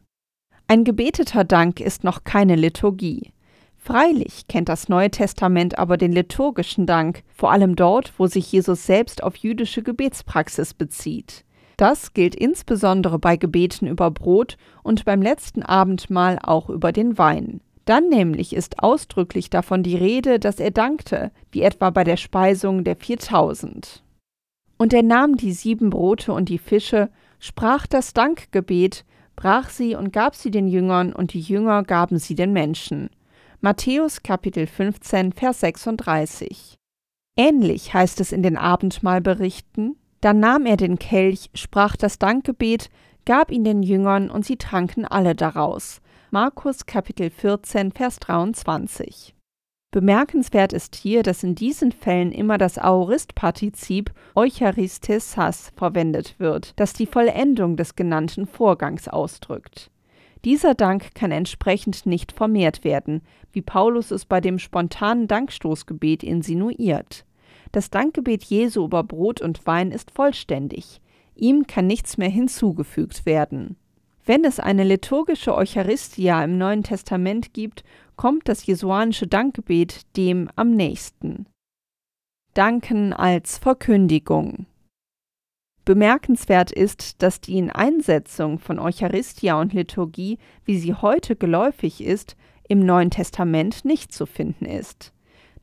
Ein 0.69 0.85
gebeteter 0.85 1.45
Dank 1.45 1.81
ist 1.81 2.05
noch 2.05 2.25
keine 2.25 2.57
Liturgie. 2.57 3.33
Freilich 3.79 4.47
kennt 4.47 4.69
das 4.69 4.91
Neue 4.91 5.11
Testament 5.11 5.79
aber 5.79 5.97
den 5.97 6.13
liturgischen 6.13 6.85
Dank, 6.85 7.23
vor 7.35 7.51
allem 7.51 7.77
dort, 7.77 8.13
wo 8.19 8.27
sich 8.27 8.53
Jesus 8.53 8.85
selbst 8.85 9.23
auf 9.23 9.37
jüdische 9.37 9.83
Gebetspraxis 9.83 10.75
bezieht. 10.75 11.46
Das 11.77 12.15
gilt 12.15 12.35
insbesondere 12.35 13.19
bei 13.19 13.37
Gebeten 13.37 13.87
über 13.87 14.11
Brot 14.11 14.57
und 14.83 15.05
beim 15.05 15.21
letzten 15.21 15.63
Abendmahl 15.63 16.39
auch 16.43 16.71
über 16.71 16.93
den 16.93 17.19
Wein. 17.19 17.61
Dann 17.85 18.09
nämlich 18.09 18.55
ist 18.55 18.83
ausdrücklich 18.83 19.51
davon 19.51 19.83
die 19.83 19.97
Rede, 19.97 20.39
dass 20.39 20.59
er 20.59 20.71
dankte, 20.71 21.31
wie 21.53 21.63
etwa 21.63 21.91
bei 21.91 22.03
der 22.03 22.17
Speisung 22.17 22.83
der 22.83 22.97
4000. 22.97 24.03
Und 24.79 24.93
er 24.93 25.03
nahm 25.03 25.37
die 25.37 25.53
sieben 25.53 25.91
Brote 25.91 26.33
und 26.33 26.49
die 26.49 26.59
Fische, 26.59 27.11
sprach 27.39 27.87
das 27.87 28.13
Dankgebet, 28.13 29.05
brach 29.37 29.69
sie 29.69 29.95
und 29.95 30.13
gab 30.13 30.35
sie 30.35 30.51
den 30.51 30.67
Jüngern, 30.67 31.13
und 31.13 31.33
die 31.33 31.41
Jünger 31.41 31.85
gaben 31.85 32.19
sie 32.19 32.35
den 32.35 32.53
Menschen. 32.53 33.09
Matthäus 33.61 34.23
Kapitel 34.23 34.67
15, 34.67 35.33
Vers 35.33 35.61
36. 35.61 36.77
Ähnlich 37.37 37.95
heißt 37.95 38.21
es 38.21 38.33
in 38.33 38.43
den 38.43 38.57
Abendmahlberichten, 38.57 39.97
dann 40.21 40.41
nahm 40.41 40.67
er 40.67 40.77
den 40.77 40.99
Kelch, 40.99 41.51
sprach 41.55 41.97
das 41.97 42.19
Dankgebet, 42.19 42.91
gab 43.25 43.51
ihn 43.51 43.65
den 43.65 43.83
Jüngern, 43.83 44.31
und 44.31 44.45
sie 44.45 44.57
tranken 44.57 45.05
alle 45.05 45.35
daraus. 45.35 46.01
Markus 46.31 46.87
Kapitel 46.87 47.31
14, 47.31 47.93
Vers 47.93 48.19
23. 48.21 49.35
Bemerkenswert 49.93 50.73
ist 50.73 50.95
hier, 50.97 51.23
dass 51.23 51.43
in 51.43 51.55
diesen 51.55 51.93
Fällen 51.93 52.33
immer 52.33 52.59
das 52.59 52.77
Aoristpartizip 52.77 54.13
Eucharistesas 54.35 55.73
verwendet 55.77 56.35
wird, 56.39 56.79
das 56.79 56.93
die 56.93 57.07
Vollendung 57.07 57.77
des 57.77 57.97
genannten 57.97 58.47
Vorgangs 58.47 59.09
ausdrückt. 59.09 59.91
Dieser 60.45 60.75
Dank 60.75 61.15
kann 61.15 61.33
entsprechend 61.33 62.05
nicht 62.05 62.31
vermehrt 62.33 62.85
werden, 62.85 63.23
wie 63.53 63.63
Paulus 63.63 64.11
es 64.11 64.27
bei 64.27 64.41
dem 64.41 64.59
spontanen 64.59 65.29
Dankstoßgebet 65.29 66.23
insinuiert. 66.23 67.25
Das 67.73 67.91
Dankgebet 67.91 68.45
Jesu 68.45 68.85
über 68.85 69.03
Brot 69.03 69.41
und 69.41 69.67
Wein 69.67 69.91
ist 69.91 70.11
vollständig. 70.11 71.01
Ihm 71.35 71.67
kann 71.67 71.87
nichts 71.87 72.17
mehr 72.17 72.31
hinzugefügt 72.31 73.27
werden. 73.27 73.77
Wenn 74.25 74.45
es 74.45 74.59
eine 74.59 74.83
liturgische 74.83 75.55
Eucharistia 75.55 76.43
im 76.43 76.59
Neuen 76.59 76.83
Testament 76.83 77.53
gibt, 77.53 77.85
kommt 78.17 78.49
das 78.49 78.67
jesuanische 78.67 79.27
Dankgebet 79.27 80.17
dem 80.17 80.51
am 80.57 80.73
nächsten. 80.73 81.47
Danken 82.55 83.13
als 83.13 83.59
Verkündigung. 83.59 84.67
Bemerkenswert 85.85 86.73
ist, 86.73 87.23
dass 87.23 87.41
die 87.41 87.59
Ineinsetzung 87.59 88.59
von 88.59 88.81
Eucharistia 88.81 89.61
und 89.61 89.73
Liturgie, 89.73 90.39
wie 90.65 90.79
sie 90.79 90.95
heute 90.95 91.37
geläufig 91.37 92.03
ist, 92.03 92.37
im 92.69 92.81
Neuen 92.81 93.11
Testament 93.11 93.85
nicht 93.85 94.13
zu 94.13 94.27
finden 94.27 94.65
ist. 94.65 95.13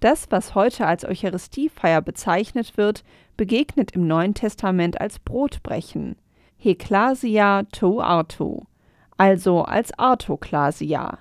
Das, 0.04 0.30
was 0.32 0.54
heute 0.54 0.86
als 0.86 1.06
Eucharistiefeier 1.06 2.02
bezeichnet 2.02 2.76
wird, 2.76 3.06
begegnet 3.38 3.92
im 3.92 4.06
Neuen 4.06 4.34
Testament 4.34 5.00
als 5.00 5.18
Brotbrechen. 5.18 6.18
Heklasia 6.58 7.64
to 7.72 8.02
Arto, 8.02 8.68
also 9.16 9.62
als 9.62 9.98
Artoklasia. 9.98 11.20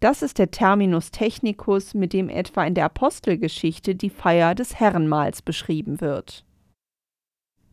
Das 0.00 0.20
ist 0.20 0.36
der 0.36 0.50
Terminus 0.50 1.12
technicus, 1.12 1.94
mit 1.94 2.12
dem 2.12 2.28
etwa 2.28 2.64
in 2.64 2.74
der 2.74 2.84
Apostelgeschichte 2.84 3.94
die 3.94 4.10
Feier 4.10 4.54
des 4.54 4.78
Herrenmahls 4.78 5.40
beschrieben 5.40 6.02
wird. 6.02 6.44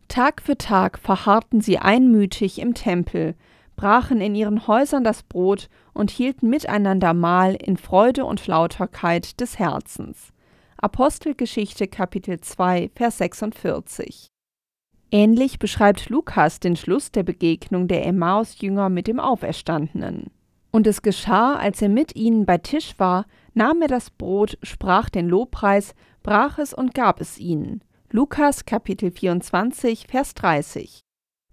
Tag 0.07 0.41
für 0.41 0.57
Tag 0.57 0.97
verharrten 0.97 1.59
sie 1.59 1.77
einmütig 1.77 2.59
im 2.59 2.73
Tempel, 2.73 3.35
brachen 3.75 4.21
in 4.21 4.33
ihren 4.33 4.65
Häusern 4.65 5.03
das 5.03 5.23
Brot 5.23 5.67
und 5.93 6.09
hielten 6.09 6.49
miteinander 6.49 7.13
Mahl 7.13 7.53
in 7.53 7.75
Freude 7.75 8.23
und 8.23 8.47
Lauterkeit 8.47 9.41
des 9.41 9.59
Herzens. 9.59 10.31
Apostelgeschichte 10.79 11.87
Kapitel 11.87 12.39
2 12.39 12.91
Vers 12.93 13.17
46 13.17 14.27
Ähnlich 15.09 15.57
beschreibt 15.57 16.07
Lukas 16.09 16.59
den 16.59 16.75
Schluss 16.75 17.11
der 17.11 17.23
Begegnung 17.23 17.87
der 17.87 18.05
Emmaus-Jünger 18.05 18.89
mit 18.89 19.07
dem 19.07 19.19
Auferstandenen. 19.19 20.29
Und 20.69 20.85
es 20.85 21.01
geschah, 21.01 21.55
als 21.55 21.81
er 21.81 21.89
mit 21.89 22.15
ihnen 22.15 22.45
bei 22.45 22.59
Tisch 22.59 22.93
war, 22.99 23.25
nahm 23.55 23.81
er 23.81 23.87
das 23.87 24.11
Brot, 24.11 24.59
sprach 24.61 25.09
den 25.09 25.27
Lobpreis, 25.27 25.95
brach 26.21 26.59
es 26.59 26.75
und 26.75 26.93
gab 26.93 27.21
es 27.21 27.39
ihnen. 27.39 27.83
Lukas 28.11 28.65
Kapitel 28.65 29.09
24, 29.09 30.05
Vers 30.07 30.35
30. 30.35 30.99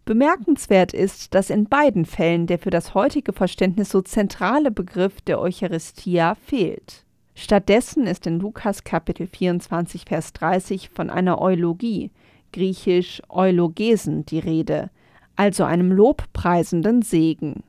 Bemerkenswert 0.05 0.93
ist, 0.93 1.35
dass 1.35 1.49
in 1.49 1.65
beiden 1.65 2.05
Fällen 2.05 2.47
der 2.47 2.59
für 2.59 2.69
das 2.69 2.93
heutige 2.93 3.33
Verständnis 3.33 3.89
so 3.89 4.03
zentrale 4.03 4.71
Begriff 4.71 5.23
der 5.23 5.41
Eucharistia 5.41 6.35
fehlt. 6.35 7.04
Stattdessen 7.35 8.07
ist 8.07 8.27
in 8.27 8.39
Lukas 8.39 8.85
Kapitel 8.85 9.27
24, 9.27 10.05
Vers 10.07 10.33
30 10.35 10.91
von 10.91 11.11
einer 11.11 11.41
Eulogie, 11.41 12.13
griechisch 12.53 13.23
Eulogesen, 13.29 14.25
die 14.25 14.39
Rede, 14.39 14.91
also 15.35 15.65
einem 15.65 15.91
lobpreisenden 15.91 17.03
Segen. 17.03 17.65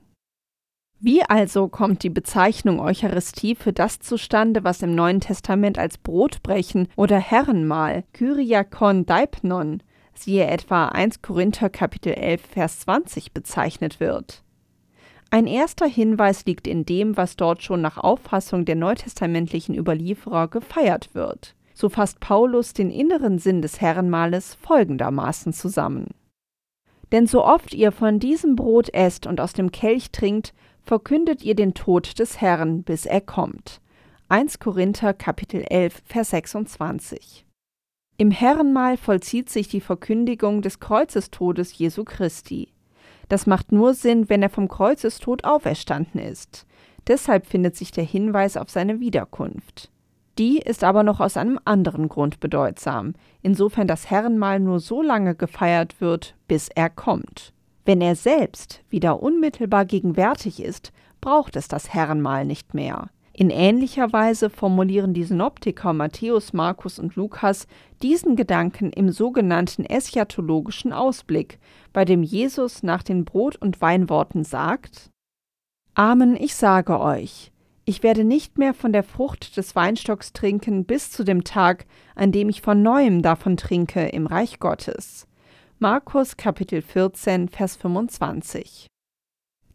Wie 0.99 1.23
also 1.23 1.67
kommt 1.67 2.03
die 2.03 2.09
Bezeichnung 2.09 2.79
Eucharistie 2.79 3.55
für 3.55 3.73
das 3.73 3.99
zustande, 3.99 4.63
was 4.63 4.81
im 4.81 4.95
Neuen 4.95 5.19
Testament 5.19 5.77
als 5.77 5.97
Brotbrechen 5.97 6.87
oder 6.95 7.19
Herrenmahl, 7.19 8.05
Kyriakon 8.13 9.05
Deipnon, 9.05 9.83
siehe 10.13 10.45
etwa 10.45 10.87
1 10.87 11.21
Korinther 11.21 11.69
Kapitel 11.69 12.13
11 12.13 12.41
Vers 12.41 12.79
20 12.81 13.33
bezeichnet 13.33 13.99
wird? 13.99 14.44
Ein 15.31 15.47
erster 15.47 15.87
Hinweis 15.87 16.45
liegt 16.45 16.67
in 16.67 16.85
dem, 16.85 17.17
was 17.17 17.35
dort 17.35 17.63
schon 17.63 17.81
nach 17.81 17.97
Auffassung 17.97 18.65
der 18.65 18.75
neutestamentlichen 18.75 19.75
Überlieferer 19.75 20.47
gefeiert 20.47 21.09
wird 21.13 21.55
so 21.75 21.89
fasst 21.89 22.21
Paulus 22.21 22.73
den 22.73 22.89
inneren 22.89 23.37
Sinn 23.37 23.61
des 23.61 23.81
Herrenmahles 23.81 24.55
folgendermaßen 24.55 25.53
zusammen. 25.53 26.07
Denn 27.11 27.27
so 27.27 27.45
oft 27.45 27.73
ihr 27.73 27.91
von 27.91 28.19
diesem 28.19 28.55
Brot 28.55 28.91
esst 28.93 29.27
und 29.27 29.39
aus 29.39 29.53
dem 29.53 29.71
Kelch 29.71 30.11
trinkt, 30.11 30.53
verkündet 30.81 31.43
ihr 31.43 31.53
den 31.53 31.73
Tod 31.73 32.17
des 32.17 32.41
Herrn, 32.41 32.83
bis 32.83 33.05
er 33.05 33.21
kommt. 33.21 33.81
1 34.29 34.59
Korinther 34.59 35.13
Kapitel 35.13 35.63
11 35.69 36.01
Vers 36.05 36.29
26. 36.31 37.45
Im 38.17 38.31
Herrenmahl 38.31 38.97
vollzieht 38.97 39.49
sich 39.49 39.67
die 39.67 39.81
Verkündigung 39.81 40.61
des 40.61 40.79
Kreuzestodes 40.79 41.77
Jesu 41.77 42.05
Christi. 42.05 42.69
Das 43.29 43.47
macht 43.47 43.71
nur 43.71 43.93
Sinn, 43.93 44.29
wenn 44.29 44.43
er 44.43 44.49
vom 44.49 44.67
Kreuzestod 44.67 45.43
auferstanden 45.43 46.19
ist. 46.19 46.65
Deshalb 47.07 47.45
findet 47.45 47.75
sich 47.75 47.91
der 47.91 48.03
Hinweis 48.03 48.57
auf 48.57 48.69
seine 48.69 48.99
Wiederkunft. 48.99 49.91
Die 50.37 50.59
ist 50.59 50.83
aber 50.83 51.03
noch 51.03 51.21
aus 51.21 51.37
einem 51.37 51.59
anderen 51.63 52.09
Grund 52.09 52.39
bedeutsam, 52.39 53.13
insofern 53.41 53.87
das 53.87 54.09
Herrenmahl 54.09 54.59
nur 54.59 54.79
so 54.79 55.01
lange 55.01 55.33
gefeiert 55.33 56.01
wird, 56.01 56.35
bis 56.47 56.67
er 56.67 56.89
kommt. 56.89 57.53
Wenn 57.85 58.01
er 58.01 58.15
selbst 58.15 58.83
wieder 58.89 59.21
unmittelbar 59.21 59.85
gegenwärtig 59.85 60.61
ist, 60.61 60.91
braucht 61.21 61.55
es 61.55 61.67
das 61.67 61.93
Herrenmahl 61.93 62.45
nicht 62.45 62.73
mehr. 62.73 63.09
In 63.37 63.49
ähnlicher 63.49 64.13
Weise 64.13 64.49
formulieren 64.49 65.13
die 65.13 65.25
Synoptiker 65.25 65.91
Matthäus, 65.91 66.53
Markus 66.53 66.99
und 66.99 67.17
Lukas 67.17 67.67
diesen 68.01 68.37
Gedanken 68.37 68.93
im 68.93 69.11
sogenannten 69.11 69.83
eschatologischen 69.83 70.93
Ausblick, 70.93 71.59
bei 71.91 72.05
dem 72.05 72.23
Jesus 72.23 72.81
nach 72.81 73.03
den 73.03 73.25
Brot- 73.25 73.57
und 73.57 73.81
Weinworten 73.81 74.45
sagt: 74.45 75.09
Amen, 75.95 76.37
ich 76.37 76.55
sage 76.55 76.97
euch, 76.97 77.51
Ich 77.83 78.03
werde 78.03 78.23
nicht 78.23 78.57
mehr 78.57 78.73
von 78.73 78.93
der 78.93 79.03
Frucht 79.03 79.57
des 79.57 79.75
Weinstocks 79.75 80.31
trinken 80.31 80.85
bis 80.85 81.11
zu 81.11 81.25
dem 81.25 81.43
Tag, 81.43 81.87
an 82.15 82.31
dem 82.31 82.47
ich 82.47 82.61
von 82.61 82.81
neuem 82.81 83.21
davon 83.21 83.57
trinke 83.57 84.07
im 84.07 84.27
Reich 84.27 84.59
Gottes. 84.59 85.27
Markus 85.77 86.37
Kapitel 86.37 86.81
14, 86.81 87.49
Vers 87.49 87.75
25. 87.75 88.87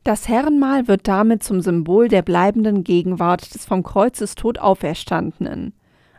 Das 0.02 0.28
Herrenmahl 0.28 0.88
wird 0.88 1.07
damit 1.09 1.42
zum 1.42 1.61
Symbol 1.61 2.09
der 2.09 2.23
bleibenden 2.23 2.85
Gegenwart 2.85 3.54
des 3.54 3.66
vom 3.66 3.83
Kreuzestod 3.83 4.59
Auferstandenen, 4.59 5.75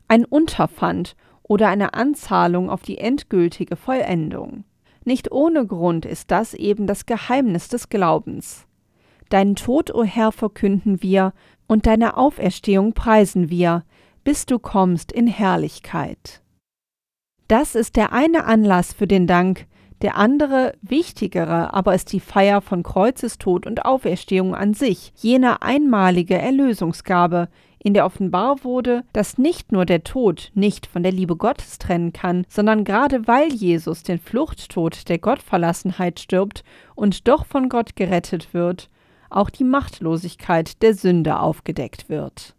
ein 0.08 0.24
Unterpfand 0.24 1.16
oder 1.42 1.68
eine 1.68 1.96
Anzahlung 1.96 2.70
auf 2.70 2.84
die 2.84 3.00
endgültige 3.00 3.76
Vollendung. 3.76 4.66
Nicht 5.04 5.32
ohne 5.32 5.66
Grund 5.66 6.06
ist 6.06 6.30
das 6.30 6.54
eben 6.54 6.86
das 6.86 7.08
Geheimnis 7.08 7.70
des 7.70 7.90
Glaubens. 7.90 8.68
Deinen 9.30 9.56
Tod, 9.56 9.94
o 9.94 10.04
Herr, 10.04 10.32
verkünden 10.32 11.02
wir, 11.02 11.34
und 11.68 11.88
deine 11.88 12.18
Auferstehung 12.18 12.94
preisen 12.94 13.50
wir, 13.50 13.84
bis 14.24 14.46
du 14.46 14.60
kommst 14.60 15.12
in 15.12 15.26
Herrlichkeit. 15.26 16.42
Das 17.48 17.76
ist 17.76 17.96
der 17.96 18.14
eine 18.14 18.46
Anlass 18.46 18.94
für 18.94 19.08
den 19.08 19.26
Dank, 19.26 19.66
der 20.02 20.18
andere, 20.18 20.74
wichtigere 20.82 21.74
aber 21.74 21.94
ist 21.94 22.12
die 22.12 22.20
Feier 22.20 22.62
von 22.62 22.84
Kreuzestod 22.84 23.68
und 23.68 23.86
Auferstehung 23.86 24.56
an 24.56 24.74
sich, 24.74 25.14
jene 25.16 25.62
einmalige 25.62 26.38
Erlösungsgabe, 26.38 27.50
in 27.84 27.94
der 27.94 28.06
offenbar 28.06 28.64
wurde, 28.64 29.04
dass 29.12 29.38
nicht 29.38 29.72
nur 29.72 29.86
der 29.86 30.04
Tod 30.04 30.52
nicht 30.54 30.86
von 30.86 31.02
der 31.02 31.12
Liebe 31.12 31.36
Gottes 31.36 31.80
trennen 31.80 32.14
kann, 32.14 32.46
sondern 32.48 32.84
gerade 32.84 33.28
weil 33.28 33.52
Jesus 33.52 34.04
den 34.04 34.20
Fluchttod 34.20 35.10
der 35.10 35.18
Gottverlassenheit 35.18 36.20
stirbt 36.20 36.64
und 36.94 37.28
doch 37.28 37.46
von 37.46 37.70
Gott 37.70 37.96
gerettet 37.96 38.54
wird, 38.54 38.90
auch 39.32 39.50
die 39.50 39.64
Machtlosigkeit 39.64 40.82
der 40.82 40.94
Sünde 40.94 41.40
aufgedeckt 41.40 42.10
wird. 42.10 42.56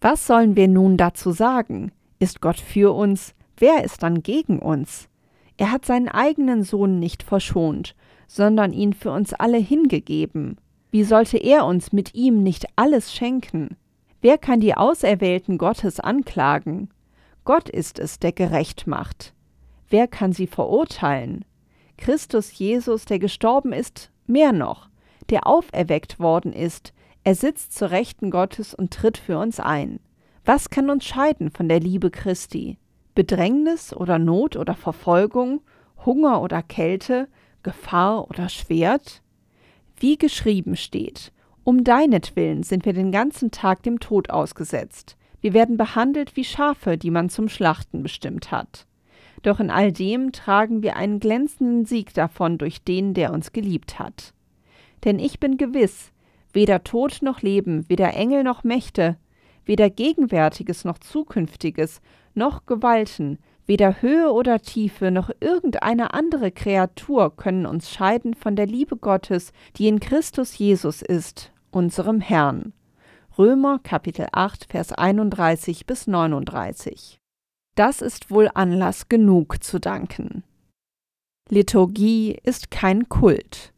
Was 0.00 0.26
sollen 0.26 0.56
wir 0.56 0.68
nun 0.68 0.98
dazu 0.98 1.30
sagen? 1.30 1.92
Ist 2.18 2.42
Gott 2.42 2.60
für 2.60 2.94
uns? 2.94 3.34
Wer 3.56 3.84
ist 3.84 4.02
dann 4.02 4.22
gegen 4.22 4.58
uns? 4.58 5.08
Er 5.56 5.72
hat 5.72 5.84
seinen 5.84 6.08
eigenen 6.08 6.62
Sohn 6.62 6.98
nicht 6.98 7.22
verschont, 7.22 7.94
sondern 8.26 8.72
ihn 8.72 8.92
für 8.92 9.10
uns 9.10 9.32
alle 9.32 9.58
hingegeben. 9.58 10.58
Wie 10.90 11.04
sollte 11.04 11.38
er 11.38 11.66
uns 11.66 11.92
mit 11.92 12.14
ihm 12.14 12.42
nicht 12.42 12.66
alles 12.76 13.14
schenken? 13.14 13.76
Wer 14.20 14.38
kann 14.38 14.60
die 14.60 14.74
Auserwählten 14.74 15.58
Gottes 15.58 16.00
anklagen? 16.00 16.90
Gott 17.44 17.68
ist 17.68 17.98
es, 17.98 18.18
der 18.18 18.32
gerecht 18.32 18.86
macht. 18.86 19.34
Wer 19.88 20.08
kann 20.08 20.32
sie 20.32 20.46
verurteilen? 20.46 21.44
Christus 21.96 22.58
Jesus, 22.58 23.04
der 23.04 23.18
gestorben 23.18 23.72
ist, 23.72 24.10
mehr 24.26 24.52
noch, 24.52 24.88
der 25.30 25.46
auferweckt 25.46 26.18
worden 26.18 26.52
ist, 26.52 26.92
er 27.24 27.34
sitzt 27.34 27.72
zur 27.76 27.90
Rechten 27.90 28.30
Gottes 28.30 28.74
und 28.74 28.92
tritt 28.92 29.18
für 29.18 29.38
uns 29.38 29.58
ein. 29.60 30.00
Was 30.44 30.70
kann 30.70 30.90
uns 30.90 31.04
scheiden 31.04 31.50
von 31.50 31.68
der 31.68 31.80
Liebe 31.80 32.10
Christi? 32.10 32.78
Bedrängnis 33.16 33.94
oder 33.94 34.20
Not 34.20 34.56
oder 34.56 34.74
Verfolgung, 34.74 35.62
Hunger 36.04 36.42
oder 36.42 36.62
Kälte, 36.62 37.28
Gefahr 37.64 38.28
oder 38.30 38.48
Schwert? 38.48 39.22
Wie 39.98 40.18
geschrieben 40.18 40.76
steht, 40.76 41.32
um 41.64 41.82
deinetwillen 41.82 42.62
sind 42.62 42.84
wir 42.84 42.92
den 42.92 43.10
ganzen 43.10 43.50
Tag 43.50 43.82
dem 43.82 44.00
Tod 44.00 44.28
ausgesetzt. 44.28 45.16
Wir 45.40 45.54
werden 45.54 45.78
behandelt 45.78 46.36
wie 46.36 46.44
Schafe, 46.44 46.98
die 46.98 47.10
man 47.10 47.30
zum 47.30 47.48
Schlachten 47.48 48.02
bestimmt 48.02 48.50
hat. 48.50 48.86
Doch 49.42 49.60
in 49.60 49.70
all 49.70 49.92
dem 49.92 50.32
tragen 50.32 50.82
wir 50.82 50.96
einen 50.96 51.18
glänzenden 51.18 51.86
Sieg 51.86 52.12
davon 52.12 52.58
durch 52.58 52.82
den, 52.82 53.14
der 53.14 53.32
uns 53.32 53.52
geliebt 53.52 53.98
hat. 53.98 54.34
Denn 55.04 55.18
ich 55.18 55.40
bin 55.40 55.56
gewiss, 55.56 56.12
weder 56.52 56.84
Tod 56.84 57.20
noch 57.22 57.40
Leben, 57.40 57.88
weder 57.88 58.12
Engel 58.12 58.44
noch 58.44 58.62
Mächte, 58.62 59.16
weder 59.64 59.88
Gegenwärtiges 59.88 60.84
noch 60.84 60.98
Zukünftiges, 60.98 62.02
noch 62.36 62.66
Gewalten, 62.66 63.38
weder 63.66 64.00
Höhe 64.00 64.30
oder 64.30 64.60
Tiefe, 64.60 65.10
noch 65.10 65.30
irgendeine 65.40 66.14
andere 66.14 66.52
Kreatur 66.52 67.34
können 67.36 67.66
uns 67.66 67.90
scheiden 67.90 68.34
von 68.34 68.54
der 68.54 68.66
Liebe 68.66 68.96
Gottes, 68.96 69.52
die 69.76 69.88
in 69.88 70.00
Christus 70.00 70.56
Jesus 70.56 71.02
ist, 71.02 71.52
unserem 71.70 72.20
Herrn. 72.20 72.72
Römer 73.38 73.80
Kapitel 73.82 74.28
8, 74.32 74.66
Vers 74.70 74.92
31 74.92 75.84
bis 75.86 76.06
39. 76.06 77.18
Das 77.74 78.00
ist 78.00 78.30
wohl 78.30 78.48
Anlass 78.54 79.08
genug 79.08 79.62
zu 79.62 79.78
danken. 79.78 80.42
Liturgie 81.50 82.38
ist 82.42 82.70
kein 82.70 83.08
Kult. 83.08 83.74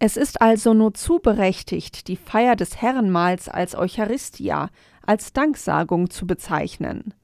Es 0.00 0.16
ist 0.16 0.42
also 0.42 0.74
nur 0.74 0.94
zu 0.94 1.20
berechtigt, 1.20 2.08
die 2.08 2.16
Feier 2.16 2.56
des 2.56 2.82
Herrenmahls 2.82 3.48
als 3.48 3.76
Eucharistia, 3.76 4.68
als 5.06 5.32
Danksagung 5.32 6.10
zu 6.10 6.26
bezeichnen. 6.26 7.14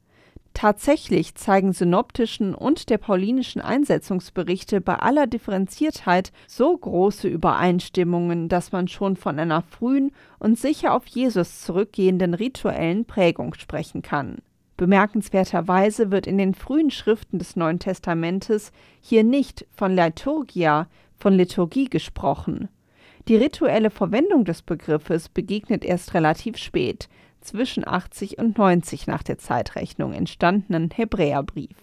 Tatsächlich 0.58 1.36
zeigen 1.36 1.72
synoptischen 1.72 2.52
und 2.52 2.90
der 2.90 2.98
paulinischen 2.98 3.62
Einsetzungsberichte 3.62 4.80
bei 4.80 4.96
aller 4.96 5.28
Differenziertheit 5.28 6.32
so 6.48 6.76
große 6.76 7.28
Übereinstimmungen, 7.28 8.48
dass 8.48 8.72
man 8.72 8.88
schon 8.88 9.14
von 9.14 9.38
einer 9.38 9.62
frühen 9.62 10.10
und 10.40 10.58
sicher 10.58 10.94
auf 10.94 11.06
Jesus 11.06 11.60
zurückgehenden 11.60 12.34
rituellen 12.34 13.04
Prägung 13.04 13.54
sprechen 13.54 14.02
kann. 14.02 14.38
Bemerkenswerterweise 14.76 16.10
wird 16.10 16.26
in 16.26 16.38
den 16.38 16.54
frühen 16.54 16.90
Schriften 16.90 17.38
des 17.38 17.54
Neuen 17.54 17.78
Testamentes 17.78 18.72
hier 19.00 19.22
nicht 19.22 19.64
von 19.70 19.94
Liturgia, 19.94 20.88
von 21.16 21.34
Liturgie 21.34 21.88
gesprochen. 21.88 22.68
Die 23.28 23.36
rituelle 23.36 23.90
Verwendung 23.90 24.44
des 24.44 24.62
Begriffes 24.62 25.28
begegnet 25.28 25.84
erst 25.84 26.14
relativ 26.14 26.56
spät, 26.56 27.08
zwischen 27.40 27.86
80 27.86 28.38
und 28.38 28.58
90 28.58 29.06
nach 29.06 29.22
der 29.22 29.38
Zeitrechnung 29.38 30.12
entstandenen 30.12 30.90
Hebräerbrief. 30.90 31.76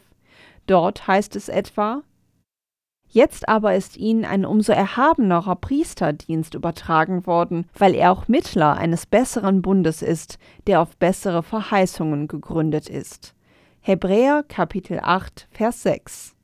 Dort 0.67 1.07
heißt 1.07 1.35
es 1.35 1.49
etwa 1.49 2.01
Jetzt 3.07 3.47
aber 3.47 3.75
ist 3.75 3.97
ihnen 3.97 4.25
ein 4.25 4.45
umso 4.45 4.73
erhabenerer 4.73 5.55
Priesterdienst 5.55 6.53
übertragen 6.55 7.25
worden, 7.27 7.69
weil 7.77 7.93
er 7.93 8.11
auch 8.11 8.27
Mittler 8.27 8.75
eines 8.75 9.05
besseren 9.05 9.61
Bundes 9.61 10.01
ist, 10.01 10.37
der 10.67 10.81
auf 10.81 10.97
bessere 10.97 11.43
Verheißungen 11.43 12.27
gegründet 12.27 12.89
ist. 12.89 13.35
Hebräer 13.79 14.43
Kapitel 14.47 14.99
8 15.01 15.47
Vers 15.51 15.83
6 15.83 16.35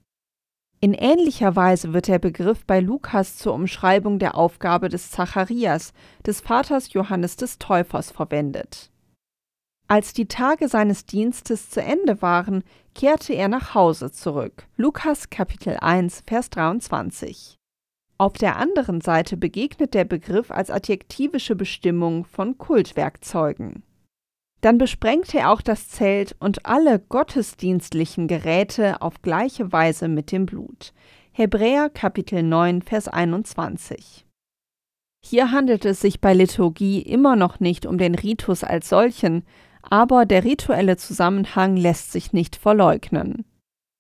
in 0.84 0.96
ähnlicher 0.96 1.56
Weise 1.56 1.94
wird 1.94 2.08
der 2.08 2.18
Begriff 2.18 2.66
bei 2.66 2.80
Lukas 2.80 3.38
zur 3.38 3.54
Umschreibung 3.54 4.18
der 4.18 4.34
Aufgabe 4.34 4.90
des 4.90 5.12
Zacharias, 5.12 5.94
des 6.26 6.42
Vaters 6.42 6.92
Johannes 6.94 7.36
des 7.36 7.60
Täufers, 7.60 8.10
verwendet. 8.10 8.90
Als 9.92 10.14
die 10.14 10.28
Tage 10.28 10.70
seines 10.70 11.06
Dienstes 11.06 11.70
zu 11.70 11.82
Ende 11.82 12.22
waren, 12.22 12.64
kehrte 12.96 13.34
er 13.34 13.50
nach 13.50 13.76
Hause 13.76 14.10
zurück. 14.10 14.66
Lukas 14.78 15.30
Kapitel 15.30 15.76
1, 15.82 16.24
Vers 16.26 16.50
23. 16.50 17.58
Auf 18.18 18.32
der 18.32 18.56
anderen 18.56 19.02
Seite 19.02 19.36
begegnet 19.36 19.94
der 19.94 20.06
Begriff 20.06 20.50
als 20.50 20.72
adjektivische 20.72 21.58
Bestimmung 21.58 22.24
von 22.24 22.58
Kultwerkzeugen. 22.58 23.84
Dann 24.62 24.78
besprengte 24.78 25.40
er 25.40 25.52
auch 25.52 25.62
das 25.62 25.90
Zelt 25.90 26.38
und 26.40 26.66
alle 26.66 26.98
gottesdienstlichen 26.98 28.30
Geräte 28.30 29.02
auf 29.02 29.22
gleiche 29.22 29.74
Weise 29.74 30.08
mit 30.08 30.32
dem 30.32 30.46
Blut. 30.46 30.94
Hebräer 31.34 31.90
Kapitel 31.90 32.44
9, 32.44 32.82
Vers 32.82 33.10
21. 33.10 34.26
Hier 35.22 35.52
handelt 35.52 35.84
es 35.84 36.00
sich 36.00 36.22
bei 36.22 36.34
Liturgie 36.34 37.02
immer 37.02 37.36
noch 37.36 37.60
nicht 37.60 37.86
um 37.86 37.98
den 37.98 38.16
Ritus 38.16 38.64
als 38.64 38.88
solchen, 38.88 39.44
aber 39.90 40.26
der 40.26 40.44
rituelle 40.44 40.98
Zusammenhang 40.98 41.76
lässt 41.76 42.12
sich 42.12 42.34
nicht 42.34 42.56
verleugnen. 42.56 43.46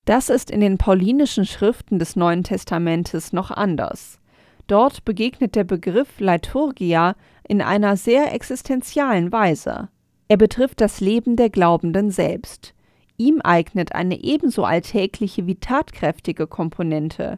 Das 0.06 0.30
ist 0.30 0.50
in 0.50 0.62
den 0.62 0.78
paulinischen 0.78 1.46
Schriften 1.46 2.00
des 2.00 2.15
Neuen 2.15 2.44
Testamentes 2.44 3.34
noch 3.34 3.52
anders. 3.52 4.20
Dort 4.67 5.06
begegnet 5.06 5.56
der 5.56 5.63
Begriff 5.63 6.20
Liturgia 6.20 7.15
in 7.48 7.62
einer 7.62 7.98
sehr 7.98 8.34
existenzialen 8.34 9.32
Weise. 9.32 9.89
Er 10.28 10.38
betrifft 10.38 10.82
das 10.82 11.02
Leben 11.02 11.36
der 11.36 11.50
Glaubenden 11.50 12.10
selbst. 12.10 12.74
Ihm 13.17 13.41
eignet 13.41 13.94
eine 13.94 14.24
ebenso 14.24 14.63
alltägliche 14.63 15.46
wie 15.46 15.56
tatkräftige 15.56 16.48
Komponente, 16.48 17.38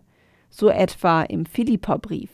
so 0.49 0.69
etwa 0.69 1.23
im 1.23 1.45
Philipperbrief. 1.45 2.29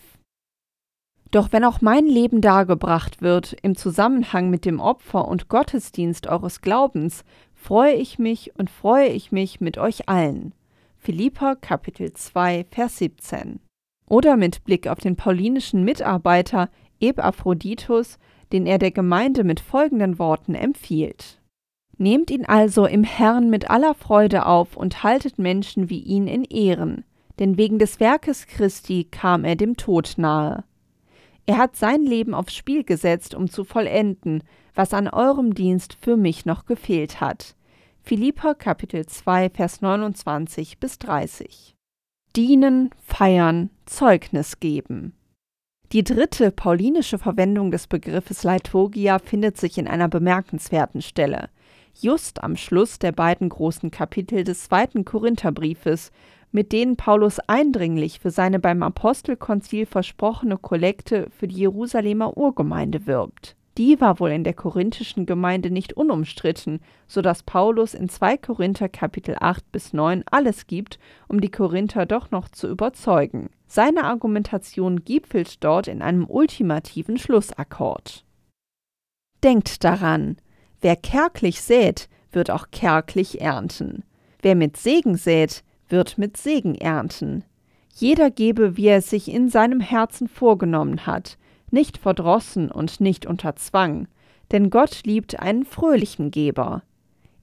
Doch 1.31 1.51
wenn 1.51 1.63
auch 1.63 1.81
mein 1.81 2.05
Leben 2.05 2.41
dargebracht 2.41 3.21
wird 3.21 3.55
im 3.61 3.75
Zusammenhang 3.75 4.49
mit 4.49 4.65
dem 4.65 4.79
Opfer 4.79 5.27
und 5.27 5.47
Gottesdienst 5.47 6.25
eures 6.27 6.61
Glaubens, 6.61 7.23
freue 7.53 7.93
ich 7.93 8.17
mich 8.17 8.51
und 8.57 8.69
freue 8.69 9.09
ich 9.09 9.31
mich 9.31 9.61
mit 9.61 9.77
euch 9.77 10.09
allen. 10.09 10.53
Philippa 10.97 11.55
Kapitel 11.55 12.13
2 12.13 12.65
Vers 12.71 12.97
17. 12.97 13.59
Oder 14.09 14.37
mit 14.37 14.63
Blick 14.63 14.87
auf 14.87 14.97
den 14.97 15.15
paulinischen 15.15 15.83
Mitarbeiter 15.83 16.69
Epaphroditus, 16.99 18.17
den 18.51 18.65
er 18.65 18.79
der 18.79 18.91
Gemeinde 18.91 19.43
mit 19.43 19.59
folgenden 19.59 20.17
Worten 20.17 20.55
empfiehlt. 20.55 21.39
Nehmt 21.97 22.31
ihn 22.31 22.45
also 22.45 22.87
im 22.87 23.03
Herrn 23.03 23.51
mit 23.51 23.69
aller 23.69 23.93
Freude 23.93 24.47
auf 24.47 24.75
und 24.75 25.03
haltet 25.03 25.37
Menschen 25.37 25.89
wie 25.91 25.99
ihn 25.99 26.27
in 26.27 26.43
Ehren, 26.43 27.03
denn 27.37 27.57
wegen 27.57 27.77
des 27.77 27.99
Werkes 27.99 28.47
Christi 28.47 29.03
kam 29.03 29.45
er 29.45 29.55
dem 29.55 29.77
Tod 29.77 30.13
nahe 30.17 30.63
Er 31.49 31.57
hat 31.57 31.75
sein 31.75 32.03
Leben 32.03 32.35
aufs 32.35 32.53
Spiel 32.53 32.83
gesetzt, 32.83 33.33
um 33.33 33.49
zu 33.49 33.63
vollenden, 33.63 34.43
was 34.75 34.93
an 34.93 35.07
eurem 35.07 35.55
Dienst 35.55 35.97
für 35.99 36.15
mich 36.15 36.45
noch 36.45 36.67
gefehlt 36.67 37.21
hat. 37.21 37.55
Philipper 38.03 38.53
Kapitel 38.53 39.07
2 39.07 39.49
Vers 39.49 39.81
29 39.81 40.77
bis 40.77 40.99
30. 40.99 41.75
Dienen, 42.35 42.91
feiern, 43.01 43.71
Zeugnis 43.87 44.59
geben. 44.59 45.15
Die 45.91 46.03
dritte 46.03 46.51
paulinische 46.51 47.17
Verwendung 47.17 47.71
des 47.71 47.87
Begriffes 47.87 48.43
Liturgia 48.43 49.17
findet 49.17 49.57
sich 49.57 49.79
in 49.79 49.87
einer 49.87 50.07
bemerkenswerten 50.07 51.01
Stelle, 51.01 51.49
just 51.99 52.43
am 52.43 52.57
Schluss 52.57 52.99
der 52.99 53.11
beiden 53.11 53.49
großen 53.49 53.89
Kapitel 53.89 54.43
des 54.43 54.65
zweiten 54.65 55.03
Korintherbriefes, 55.03 56.11
mit 56.51 56.71
denen 56.71 56.95
Paulus 56.95 57.39
eindringlich 57.39 58.19
für 58.19 58.31
seine 58.31 58.59
beim 58.59 58.83
Apostelkonzil 58.83 59.85
versprochene 59.85 60.57
Kollekte 60.57 61.27
für 61.29 61.47
die 61.47 61.57
Jerusalemer 61.57 62.37
Urgemeinde 62.37 63.05
wirbt. 63.05 63.55
Die 63.77 64.01
war 64.01 64.19
wohl 64.19 64.31
in 64.31 64.43
der 64.43 64.53
korinthischen 64.53 65.25
Gemeinde 65.25 65.71
nicht 65.71 65.93
unumstritten, 65.93 66.81
so 67.07 67.21
dass 67.21 67.43
Paulus 67.43 67.93
in 67.93 68.09
2 68.09 68.35
Korinther 68.37 68.89
Kapitel 68.89 69.37
8 69.39 69.71
bis 69.71 69.93
9 69.93 70.23
alles 70.29 70.67
gibt, 70.67 70.99
um 71.29 71.39
die 71.39 71.51
Korinther 71.51 72.05
doch 72.05 72.29
noch 72.29 72.49
zu 72.49 72.67
überzeugen. 72.67 73.49
Seine 73.67 74.03
Argumentation 74.03 75.05
gipfelt 75.05 75.63
dort 75.63 75.87
in 75.87 76.01
einem 76.01 76.25
ultimativen 76.27 77.17
Schlussakkord. 77.17 78.25
Denkt 79.43 79.83
daran, 79.85 80.35
wer 80.81 80.97
kärglich 80.97 81.61
sät, 81.61 82.09
wird 82.33 82.51
auch 82.51 82.71
kärglich 82.71 83.39
ernten. 83.39 84.03
Wer 84.41 84.55
mit 84.55 84.75
Segen 84.75 85.15
sät, 85.15 85.63
wird 85.89 86.17
mit 86.17 86.37
Segen 86.37 86.75
ernten. 86.75 87.43
Jeder 87.93 88.31
gebe, 88.31 88.77
wie 88.77 88.87
er 88.87 89.01
sich 89.01 89.29
in 89.29 89.49
seinem 89.49 89.81
Herzen 89.81 90.27
vorgenommen 90.27 91.05
hat, 91.05 91.37
nicht 91.71 91.97
verdrossen 91.97 92.71
und 92.71 93.01
nicht 93.01 93.25
unter 93.25 93.55
Zwang, 93.55 94.07
denn 94.51 94.69
Gott 94.69 95.01
liebt 95.03 95.39
einen 95.39 95.65
fröhlichen 95.65 96.31
Geber. 96.31 96.83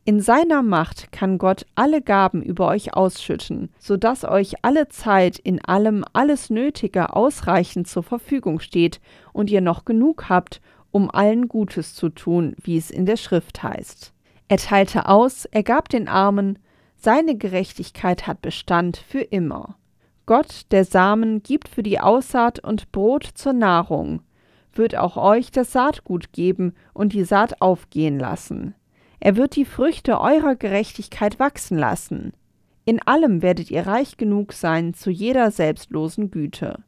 In 0.05 0.21
seiner 0.21 0.63
Macht 0.63 1.11
kann 1.11 1.37
Gott 1.37 1.67
alle 1.75 2.01
Gaben 2.01 2.41
über 2.41 2.69
euch 2.69 2.95
ausschütten, 2.95 3.71
so 3.79 3.97
dass 3.97 4.25
euch 4.25 4.55
alle 4.63 4.89
Zeit 4.89 5.37
in 5.37 5.61
allem 5.65 6.05
alles 6.13 6.49
Nötige 6.49 7.15
ausreichend 7.15 7.89
zur 7.89 8.05
Verfügung 8.05 8.61
steht 8.61 9.01
und 9.33 9.51
ihr 9.51 9.61
noch 9.61 9.85
genug 9.85 10.29
habt, 10.29 10.61
um 10.93 11.11
allen 11.11 11.49
Gutes 11.49 11.95
zu 11.95 12.09
tun, 12.09 12.55
wie 12.63 12.77
es 12.77 12.93
in 12.93 13.05
der 13.05 13.17
Schrift 13.17 13.65
heißt. 13.65 14.13
Er 14.47 14.59
teilte 14.59 15.09
aus, 15.09 15.45
er 15.47 15.65
gab 15.65 15.89
den 15.89 16.07
Armen, 16.07 16.61
seine 16.97 17.37
Gerechtigkeit 17.37 18.27
hat 18.27 18.43
Bestand 18.43 18.97
für 18.97 19.21
immer. 19.21 19.77
Gott, 20.27 20.63
der 20.73 20.85
Samen, 20.85 21.43
gibt 21.43 21.69
für 21.69 21.83
die 21.83 22.01
Aussaat 22.01 22.59
und 22.59 22.91
Brot 22.91 23.25
zur 23.35 23.53
Nahrung, 23.53 24.23
wird 24.73 24.97
auch 24.97 25.17
euch 25.17 25.51
das 25.51 25.73
Saatgut 25.73 26.33
geben 26.33 26.75
und 26.93 27.13
die 27.13 27.25
Saat 27.25 27.61
aufgehen 27.61 28.19
lassen. 28.19 28.75
Er 29.21 29.37
wird 29.37 29.57
die 29.57 29.65
Früchte 29.65 30.21
eurer 30.21 30.57
Gerechtigkeit 30.57 31.39
wachsen 31.39 31.79
lassen. 31.79 32.33
In 32.85 33.01
allem 33.03 33.43
werdet 33.43 33.71
ihr 33.71 33.87
reich 33.87 34.17
genug 34.17 34.53
sein 34.53 34.95
zu 34.95 35.11
jeder 35.11 35.51
selbstlosen 35.51 36.31
Güte. 36.31 36.83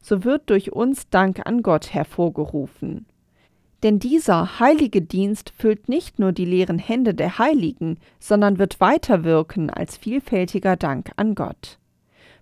So 0.00 0.24
wird 0.24 0.50
durch 0.50 0.72
uns 0.72 1.08
Dank 1.08 1.46
an 1.46 1.62
Gott 1.62 1.94
hervorgerufen. 1.94 3.06
Denn 3.84 3.98
dieser 3.98 4.60
heilige 4.60 5.02
Dienst 5.02 5.52
füllt 5.58 5.90
nicht 5.90 6.18
nur 6.18 6.32
die 6.32 6.46
leeren 6.46 6.78
Hände 6.78 7.12
der 7.12 7.38
Heiligen, 7.38 7.98
sondern 8.18 8.58
wird 8.58 8.80
weiterwirken 8.80 9.68
als 9.68 9.98
vielfältiger 9.98 10.76
Dank 10.76 11.12
an 11.16 11.34
Gott. 11.34 11.78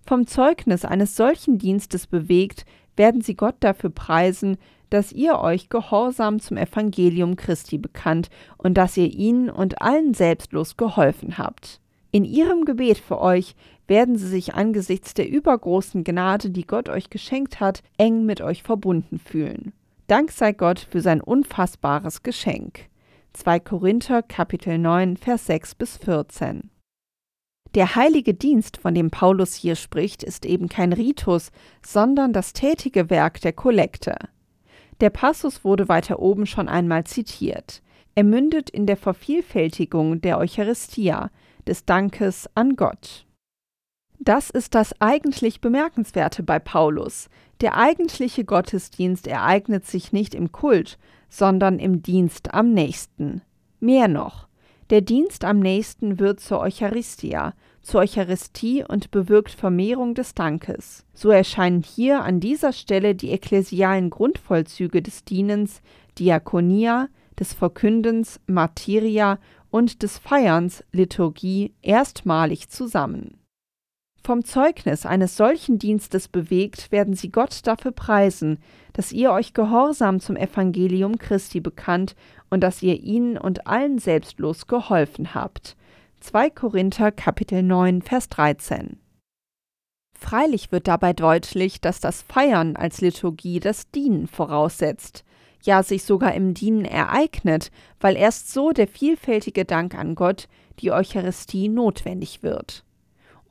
Vom 0.05 0.25
Zeugnis 0.25 0.85
eines 0.85 1.17
solchen 1.17 1.57
Dienstes 1.57 2.07
bewegt, 2.07 2.65
werden 2.95 3.19
sie 3.19 3.35
Gott 3.35 3.55
dafür 3.59 3.89
preisen, 3.89 4.57
dass 4.89 5.11
ihr 5.11 5.37
euch 5.37 5.67
gehorsam 5.67 6.39
zum 6.39 6.55
Evangelium 6.55 7.35
Christi 7.35 7.77
bekannt 7.77 8.29
und 8.57 8.75
dass 8.75 8.95
ihr 8.95 9.11
ihnen 9.11 9.49
und 9.49 9.81
allen 9.81 10.13
selbstlos 10.13 10.77
geholfen 10.77 11.37
habt. 11.37 11.81
In 12.11 12.23
ihrem 12.23 12.63
Gebet 12.63 12.99
für 12.99 13.19
euch 13.19 13.55
werden 13.87 14.17
sie 14.17 14.27
sich 14.27 14.53
angesichts 14.53 15.13
der 15.13 15.27
übergroßen 15.27 16.05
Gnade, 16.05 16.51
die 16.51 16.65
Gott 16.65 16.87
euch 16.87 17.09
geschenkt 17.09 17.59
hat, 17.59 17.83
eng 17.97 18.25
mit 18.25 18.39
euch 18.39 18.63
verbunden 18.63 19.19
fühlen. 19.19 19.73
Dank 20.07 20.31
sei 20.31 20.51
Gott 20.51 20.79
für 20.79 20.99
sein 20.99 21.21
unfassbares 21.21 22.23
Geschenk. 22.23 22.89
2 23.31 23.59
Korinther 23.61 24.21
Kapitel 24.21 24.77
9 24.77 25.15
Vers 25.15 25.45
6 25.45 25.75
bis 25.75 25.97
14. 25.97 26.69
Der 27.73 27.95
heilige 27.95 28.33
Dienst, 28.33 28.77
von 28.77 28.93
dem 28.93 29.11
Paulus 29.11 29.55
hier 29.55 29.75
spricht, 29.75 30.21
ist 30.21 30.45
eben 30.45 30.67
kein 30.67 30.91
Ritus, 30.91 31.51
sondern 31.83 32.33
das 32.33 32.51
tätige 32.51 33.09
Werk 33.09 33.39
der 33.41 33.53
Kollekte. 33.53 34.17
Der 34.99 35.09
Passus 35.09 35.63
wurde 35.63 35.87
weiter 35.87 36.19
oben 36.19 36.45
schon 36.45 36.67
einmal 36.67 37.05
zitiert. 37.05 37.81
Er 38.13 38.25
mündet 38.25 38.69
in 38.69 38.85
der 38.85 38.97
Vervielfältigung 38.97 40.19
der 40.19 40.37
Eucharistia, 40.37 41.31
des 41.65 41.85
Dankes 41.85 42.49
an 42.55 42.75
Gott. 42.75 43.25
Das 44.19 44.49
ist 44.49 44.75
das 44.75 44.93
eigentlich 45.01 45.61
Bemerkenswerte 45.61 46.43
bei 46.43 46.59
Paulus. 46.59 47.29
Der 47.63 47.77
eigentliche 47.77 48.43
Gottesdienst 48.43 49.25
ereignet 49.25 49.85
sich 49.85 50.11
nicht 50.11 50.35
im 50.35 50.51
Kult, 50.51 50.97
sondern 51.29 51.79
im 51.79 52.03
Dienst 52.03 52.53
am 52.53 52.73
nächsten. 52.73 53.41
Mehr 53.79 54.09
noch, 54.09 54.49
der 54.89 54.99
Dienst 54.99 55.45
am 55.45 55.61
nächsten 55.61 56.19
wird 56.19 56.41
zur 56.41 56.59
Eucharistia, 56.59 57.53
zur 57.81 58.01
Eucharistie 58.01 58.83
und 58.85 59.11
bewirkt 59.11 59.51
Vermehrung 59.51 60.13
des 60.13 60.35
Dankes. 60.35 61.05
So 61.13 61.29
erscheinen 61.29 61.83
hier 61.83 62.21
an 62.23 62.41
dieser 62.41 62.73
Stelle 62.73 63.15
die 63.15 63.31
ekklesialen 63.31 64.09
Grundvollzüge 64.09 65.01
des 65.01 65.23
Dienens, 65.23 65.81
Diakonia, 66.19 67.07
des 67.39 67.53
Verkündens, 67.53 68.41
Martyria 68.45 69.39
und 69.69 70.03
des 70.03 70.17
Feierns, 70.17 70.83
Liturgie, 70.91 71.73
erstmalig 71.81 72.67
zusammen. 72.67 73.37
Vom 74.25 74.45
Zeugnis 74.45 75.05
eines 75.05 75.35
solchen 75.35 75.79
Dienstes 75.79 76.29
bewegt, 76.29 76.93
werden 76.93 77.13
sie 77.13 77.29
Gott 77.29 77.67
dafür 77.67 77.91
preisen, 77.91 78.57
dass 78.93 79.11
ihr 79.11 79.33
euch 79.33 79.53
gehorsam 79.53 80.21
zum 80.21 80.37
Evangelium 80.37 81.17
Christi 81.17 81.59
bekannt 81.59 82.15
und 82.49 82.61
dass 82.61 82.81
ihr 82.81 83.01
ihnen 83.01 83.37
und 83.37 83.67
allen 83.67 83.99
selbstlos 83.99 84.67
geholfen 84.67 85.35
habt. 85.35 85.75
2 86.21 86.51
Korinther 86.51 87.11
Kapitel 87.11 87.63
9 87.63 88.01
Vers 88.01 88.29
13. 88.29 88.97
Freilich 90.17 90.71
wird 90.71 90.87
dabei 90.87 91.11
deutlich, 91.11 91.81
dass 91.81 91.99
das 91.99 92.21
Feiern 92.21 92.77
als 92.77 93.01
Liturgie 93.01 93.59
das 93.59 93.91
Dienen 93.91 94.27
voraussetzt, 94.27 95.25
ja 95.63 95.83
sich 95.83 96.05
sogar 96.05 96.33
im 96.33 96.53
Dienen 96.53 96.85
ereignet, 96.85 97.71
weil 97.99 98.15
erst 98.15 98.53
so 98.53 98.71
der 98.71 98.87
vielfältige 98.87 99.65
Dank 99.65 99.95
an 99.95 100.15
Gott, 100.15 100.47
die 100.79 100.93
Eucharistie, 100.93 101.67
notwendig 101.67 102.41
wird. 102.41 102.85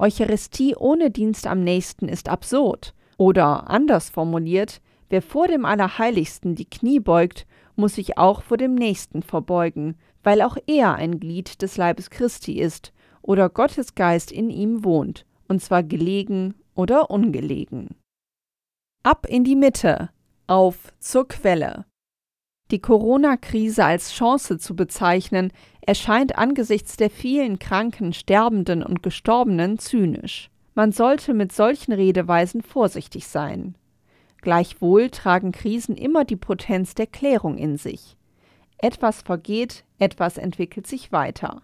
Eucharistie 0.02 0.74
ohne 0.74 1.12
Dienst 1.12 1.46
am 1.46 1.62
nächsten 1.62 2.08
ist 2.08 2.28
absurd. 2.28 2.92
Oder 3.18 3.70
anders 3.70 4.10
formuliert, 4.10 4.80
wer 5.10 5.22
vor 5.22 5.46
dem 5.46 5.64
Allerheiligsten 5.64 6.56
die 6.56 6.68
Knie 6.68 6.98
beugt, 6.98 7.46
muss 7.76 7.94
sich 7.94 8.18
auch 8.18 8.42
vor 8.42 8.56
dem 8.56 8.74
Nächsten 8.74 9.22
verbeugen, 9.22 9.96
weil 10.24 10.42
auch 10.42 10.56
er 10.66 10.96
ein 10.96 11.20
Glied 11.20 11.62
des 11.62 11.76
Leibes 11.76 12.10
Christi 12.10 12.58
ist 12.58 12.92
oder 13.22 13.48
Gottes 13.48 13.94
Geist 13.94 14.32
in 14.32 14.50
ihm 14.50 14.84
wohnt, 14.84 15.24
und 15.46 15.62
zwar 15.62 15.84
gelegen 15.84 16.54
oder 16.74 17.08
ungelegen. 17.08 17.90
Ab 19.04 19.26
in 19.28 19.44
die 19.44 19.56
Mitte, 19.56 20.10
auf 20.48 20.92
zur 20.98 21.28
Quelle. 21.28 21.84
Die 22.72 22.80
Corona-Krise 22.80 23.84
als 23.84 24.14
Chance 24.14 24.56
zu 24.56 24.74
bezeichnen, 24.74 25.52
erscheint 25.82 26.38
angesichts 26.38 26.96
der 26.96 27.10
vielen 27.10 27.58
Kranken, 27.58 28.14
Sterbenden 28.14 28.82
und 28.82 29.02
Gestorbenen 29.02 29.78
zynisch. 29.78 30.50
Man 30.74 30.90
sollte 30.90 31.34
mit 31.34 31.52
solchen 31.52 31.92
Redeweisen 31.92 32.62
vorsichtig 32.62 33.26
sein. 33.26 33.74
Gleichwohl 34.40 35.10
tragen 35.10 35.52
Krisen 35.52 35.96
immer 35.96 36.24
die 36.24 36.36
Potenz 36.36 36.94
der 36.94 37.06
Klärung 37.06 37.58
in 37.58 37.76
sich. 37.76 38.16
Etwas 38.78 39.20
vergeht, 39.20 39.84
etwas 39.98 40.38
entwickelt 40.38 40.86
sich 40.86 41.12
weiter. 41.12 41.60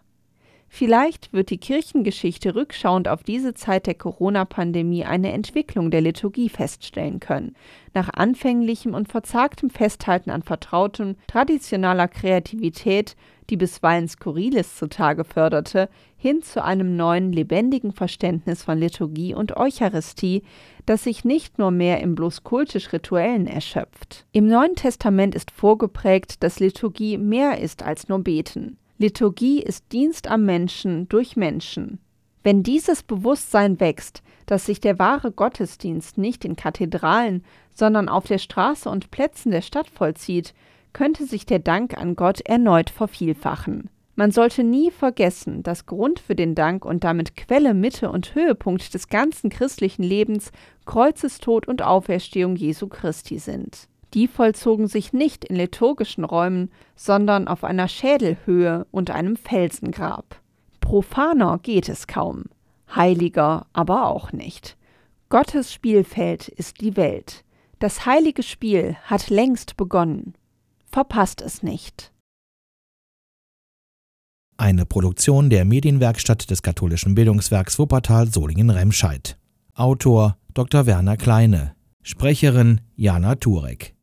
Vielleicht 0.70 1.32
wird 1.32 1.50
die 1.50 1.58
Kirchengeschichte 1.58 2.54
rückschauend 2.54 3.08
auf 3.08 3.22
diese 3.22 3.54
Zeit 3.54 3.86
der 3.86 3.94
Corona-Pandemie 3.94 5.04
eine 5.04 5.32
Entwicklung 5.32 5.90
der 5.90 6.02
Liturgie 6.02 6.50
feststellen 6.50 7.20
können. 7.20 7.56
Nach 7.94 8.10
anfänglichem 8.12 8.92
und 8.94 9.08
verzagtem 9.08 9.70
Festhalten 9.70 10.30
an 10.30 10.42
vertrautem, 10.42 11.16
traditioneller 11.26 12.06
Kreativität, 12.06 13.16
die 13.48 13.56
bisweilen 13.56 14.08
Skurriles 14.08 14.76
zutage 14.76 15.24
förderte, 15.24 15.88
hin 16.18 16.42
zu 16.42 16.62
einem 16.62 16.96
neuen, 16.96 17.32
lebendigen 17.32 17.92
Verständnis 17.92 18.62
von 18.62 18.78
Liturgie 18.78 19.34
und 19.34 19.56
Eucharistie, 19.56 20.42
das 20.84 21.04
sich 21.04 21.24
nicht 21.24 21.58
nur 21.58 21.70
mehr 21.70 22.00
im 22.00 22.14
bloß 22.14 22.44
kultisch-rituellen 22.44 23.46
erschöpft. 23.46 24.26
Im 24.32 24.46
Neuen 24.46 24.74
Testament 24.74 25.34
ist 25.34 25.50
vorgeprägt, 25.50 26.42
dass 26.42 26.60
Liturgie 26.60 27.16
mehr 27.16 27.58
ist 27.58 27.82
als 27.82 28.08
nur 28.08 28.18
Beten. 28.18 28.76
Liturgie 29.00 29.62
ist 29.62 29.92
Dienst 29.92 30.26
am 30.26 30.44
Menschen 30.44 31.08
durch 31.08 31.36
Menschen. 31.36 32.00
Wenn 32.42 32.64
dieses 32.64 33.04
Bewusstsein 33.04 33.78
wächst, 33.78 34.24
dass 34.46 34.66
sich 34.66 34.80
der 34.80 34.98
wahre 34.98 35.30
Gottesdienst 35.30 36.18
nicht 36.18 36.44
in 36.44 36.56
Kathedralen, 36.56 37.44
sondern 37.72 38.08
auf 38.08 38.24
der 38.26 38.38
Straße 38.38 38.90
und 38.90 39.12
Plätzen 39.12 39.52
der 39.52 39.62
Stadt 39.62 39.88
vollzieht, 39.88 40.52
könnte 40.92 41.26
sich 41.26 41.46
der 41.46 41.60
Dank 41.60 41.96
an 41.96 42.16
Gott 42.16 42.40
erneut 42.40 42.90
vervielfachen. 42.90 43.88
Man 44.16 44.32
sollte 44.32 44.64
nie 44.64 44.90
vergessen, 44.90 45.62
dass 45.62 45.86
Grund 45.86 46.18
für 46.18 46.34
den 46.34 46.56
Dank 46.56 46.84
und 46.84 47.04
damit 47.04 47.36
Quelle, 47.36 47.74
Mitte 47.74 48.10
und 48.10 48.34
Höhepunkt 48.34 48.94
des 48.94 49.08
ganzen 49.08 49.48
christlichen 49.48 50.02
Lebens 50.02 50.50
Kreuzestod 50.86 51.68
und 51.68 51.82
Auferstehung 51.82 52.56
Jesu 52.56 52.88
Christi 52.88 53.38
sind. 53.38 53.86
Die 54.14 54.26
vollzogen 54.26 54.86
sich 54.86 55.12
nicht 55.12 55.44
in 55.44 55.56
liturgischen 55.56 56.24
Räumen, 56.24 56.70
sondern 56.96 57.46
auf 57.46 57.64
einer 57.64 57.88
Schädelhöhe 57.88 58.86
und 58.90 59.10
einem 59.10 59.36
Felsengrab. 59.36 60.40
Profaner 60.80 61.58
geht 61.62 61.88
es 61.88 62.06
kaum, 62.06 62.44
heiliger 62.94 63.66
aber 63.72 64.06
auch 64.06 64.32
nicht. 64.32 64.76
Gottes 65.28 65.72
Spielfeld 65.72 66.48
ist 66.48 66.80
die 66.80 66.96
Welt. 66.96 67.44
Das 67.80 68.06
heilige 68.06 68.42
Spiel 68.42 68.96
hat 69.04 69.28
längst 69.28 69.76
begonnen. 69.76 70.34
Verpasst 70.90 71.42
es 71.42 71.62
nicht. 71.62 72.12
Eine 74.56 74.86
Produktion 74.86 75.50
der 75.50 75.64
Medienwerkstatt 75.64 76.50
des 76.50 76.62
katholischen 76.62 77.14
Bildungswerks 77.14 77.78
Wuppertal 77.78 78.26
Solingen-Remscheid. 78.26 79.38
Autor 79.74 80.38
Dr. 80.54 80.86
Werner 80.86 81.16
Kleine. 81.16 81.76
Sprecherin 82.02 82.80
Jana 82.96 83.36
Turek. 83.36 83.94